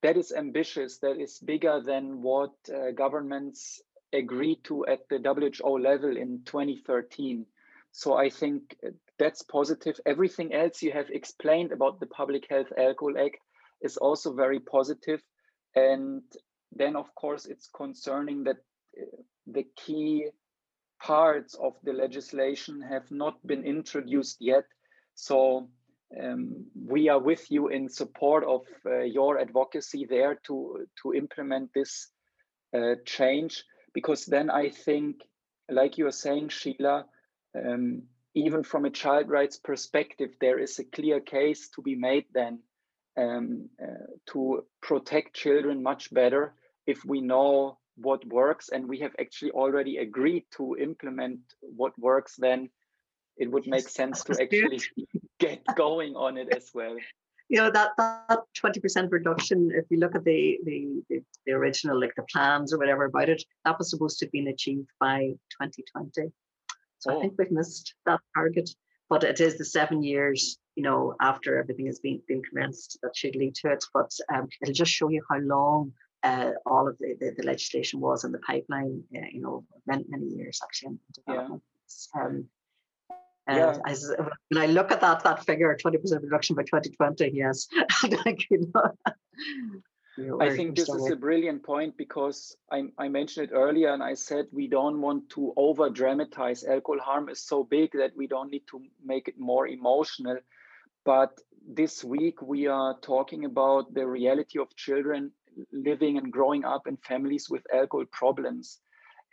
[0.03, 0.97] that is ambitious.
[0.99, 3.81] That is bigger than what uh, governments
[4.13, 7.45] agreed to at the WHO level in 2013.
[7.91, 8.75] So I think
[9.19, 9.99] that's positive.
[10.05, 13.37] Everything else you have explained about the Public Health Alcohol Act
[13.81, 15.21] is also very positive.
[15.75, 16.23] And
[16.71, 18.57] then, of course, it's concerning that
[18.99, 19.05] uh,
[19.47, 20.27] the key
[21.01, 24.65] parts of the legislation have not been introduced yet.
[25.15, 25.69] So
[26.19, 31.71] um, we are with you in support of uh, your advocacy there to, to implement
[31.73, 32.09] this
[32.75, 33.63] uh, change,
[33.93, 35.21] because then I think,
[35.69, 37.05] like you are saying, Sheila,
[37.55, 42.25] um, even from a child rights perspective, there is a clear case to be made
[42.33, 42.59] then
[43.17, 46.53] um, uh, to protect children much better
[46.87, 48.69] if we know what works.
[48.69, 52.69] And we have actually already agreed to implement what works then.
[53.37, 54.81] It would make sense to actually
[55.39, 56.97] get going on it as well
[57.51, 61.99] you know that that 20% reduction if you look at the, the the the, original
[61.99, 65.19] like the plans or whatever about it that was supposed to have been achieved by
[65.61, 66.31] 2020
[66.99, 67.17] so oh.
[67.17, 68.69] i think we've missed that target
[69.09, 73.15] but it is the seven years you know after everything has been been commenced that
[73.17, 75.91] should lead to it but um, it'll just show you how long
[76.23, 80.05] uh, all of the, the, the, legislation was in the pipeline, uh, you know, many,
[80.07, 81.63] many years actually in development.
[82.15, 82.21] Yeah.
[82.21, 82.45] Um,
[83.47, 83.77] and yeah.
[83.85, 84.13] as,
[84.49, 87.67] when I look at that that figure, 20% reduction by 2020, yes.
[90.41, 94.13] I think this is a brilliant point because I, I mentioned it earlier and I
[94.13, 96.63] said we don't want to over dramatize.
[96.63, 100.37] Alcohol harm is so big that we don't need to make it more emotional.
[101.05, 105.31] But this week we are talking about the reality of children
[105.71, 108.79] living and growing up in families with alcohol problems.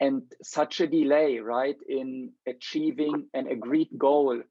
[0.01, 4.43] And such a delay, right, in achieving an agreed goal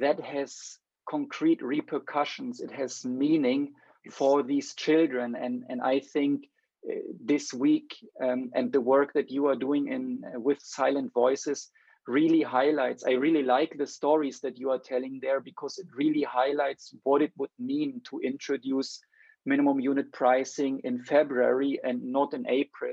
[0.00, 0.78] that has
[1.08, 3.74] concrete repercussions, it has meaning
[4.10, 5.36] for these children.
[5.36, 6.46] And, and I think
[6.88, 11.12] uh, this week um, and the work that you are doing in uh, with Silent
[11.12, 11.70] Voices
[12.08, 16.22] really highlights i really like the stories that you are telling there because it really
[16.22, 19.00] highlights what it would mean to introduce
[19.46, 22.92] minimum unit pricing in February and not in April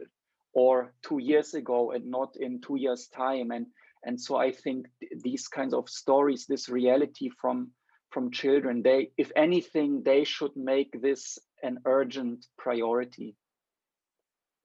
[0.54, 3.51] or two years ago and not in two years time.
[3.51, 3.68] And
[4.06, 4.88] and so I think
[5.24, 7.72] these kinds of stories this reality from
[8.12, 13.36] from children they if anything they should make this an urgent priority.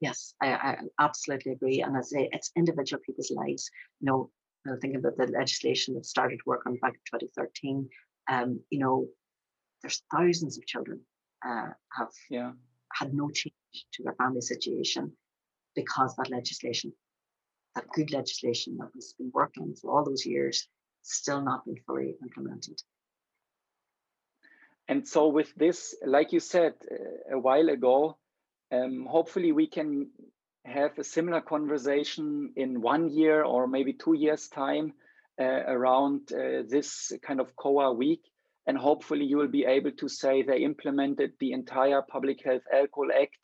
[0.00, 1.80] Yes I, I absolutely agree.
[1.82, 3.70] And I say it's individual people's lives.
[4.00, 4.30] You know
[4.80, 7.88] thinking about the legislation that started work on back in 2013
[8.30, 9.06] um, you know
[9.82, 11.00] there's thousands of children
[11.46, 12.52] uh, have yeah.
[12.92, 13.54] had no change
[13.92, 15.12] to their family situation
[15.82, 16.92] because that legislation,
[17.74, 20.68] that good legislation that has been working for all those years,
[21.02, 22.78] still not been fully implemented.
[24.88, 28.16] And so, with this, like you said uh, a while ago,
[28.72, 30.10] um, hopefully we can
[30.64, 34.92] have a similar conversation in one year or maybe two years' time
[35.40, 38.22] uh, around uh, this kind of COA week
[38.66, 43.08] and hopefully you will be able to say they implemented the entire Public Health Alcohol
[43.18, 43.38] Act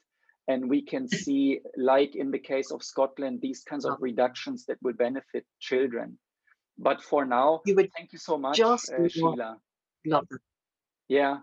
[0.47, 4.79] and we can see, like in the case of Scotland, these kinds of reductions that
[4.83, 6.19] will benefit children.
[6.79, 9.57] But for now, you would thank you so much, just uh, Sheila.
[10.07, 10.41] Love it.
[11.09, 11.39] Yeah.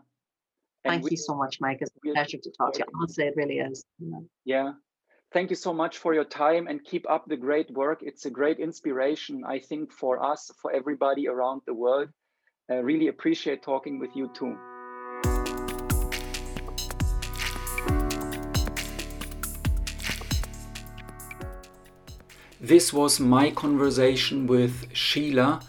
[0.83, 1.77] And thank we, you so much, Maik.
[1.81, 2.85] It's a pleasure to talk to you.
[2.95, 3.85] Honestly, it really is.
[4.45, 4.73] Yeah.
[5.33, 7.99] Thank you so much for your time and keep up the great work.
[8.01, 12.09] It's a great inspiration, I think, for us, for everybody around the world.
[12.69, 14.57] I really appreciate talking with you too.
[22.63, 25.61] This was my conversation with Sheila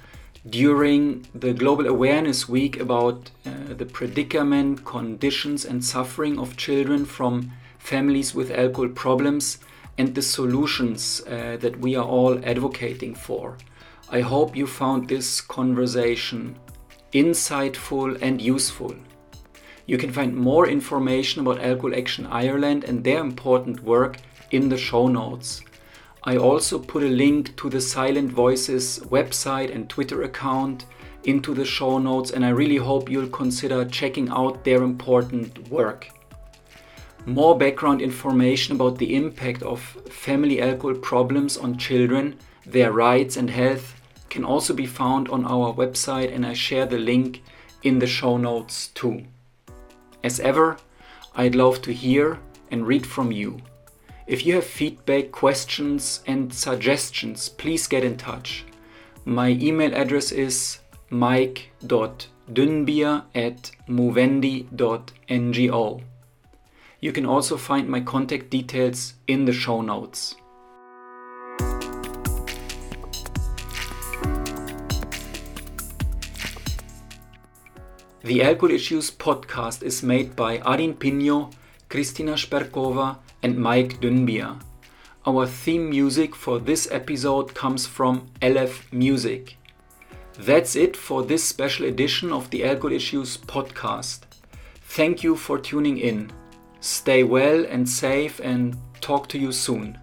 [0.50, 7.50] during the Global Awareness Week about uh, the predicament, conditions, and suffering of children from
[7.78, 9.58] families with alcohol problems
[9.96, 13.56] and the solutions uh, that we are all advocating for.
[14.10, 16.56] I hope you found this conversation
[17.14, 18.94] insightful, and useful.
[19.86, 24.18] You can find more information about Alcohol Action Ireland and their important work
[24.50, 25.62] in the show notes.
[26.24, 30.86] I also put a link to the Silent Voices website and Twitter account
[31.24, 36.08] into the show notes, and I really hope you'll consider checking out their important work.
[37.26, 43.50] More background information about the impact of family alcohol problems on children, their rights and
[43.50, 44.00] health
[44.30, 47.42] can also be found on our website, and I share the link
[47.82, 49.24] in the show notes too.
[50.22, 50.76] As ever,
[51.34, 52.38] I'd love to hear
[52.70, 53.60] and read from you.
[54.26, 58.64] If you have feedback, questions, and suggestions, please get in touch.
[59.24, 60.78] My email address is
[61.10, 66.02] maik.dünnbier at movendi.ngo.
[67.00, 70.36] You can also find my contact details in the show notes.
[78.22, 81.50] The Alcohol Issues podcast is made by Arin Pino,
[81.90, 84.60] Kristina Sperkova, and Maik Dünnbier.
[85.26, 89.56] Our theme music for this episode comes from LF Music.
[90.38, 94.20] That's it for this special edition of the Alcohol Issues podcast.
[94.82, 96.30] Thank you for tuning in.
[96.80, 99.98] Stay well and safe and talk to you soon.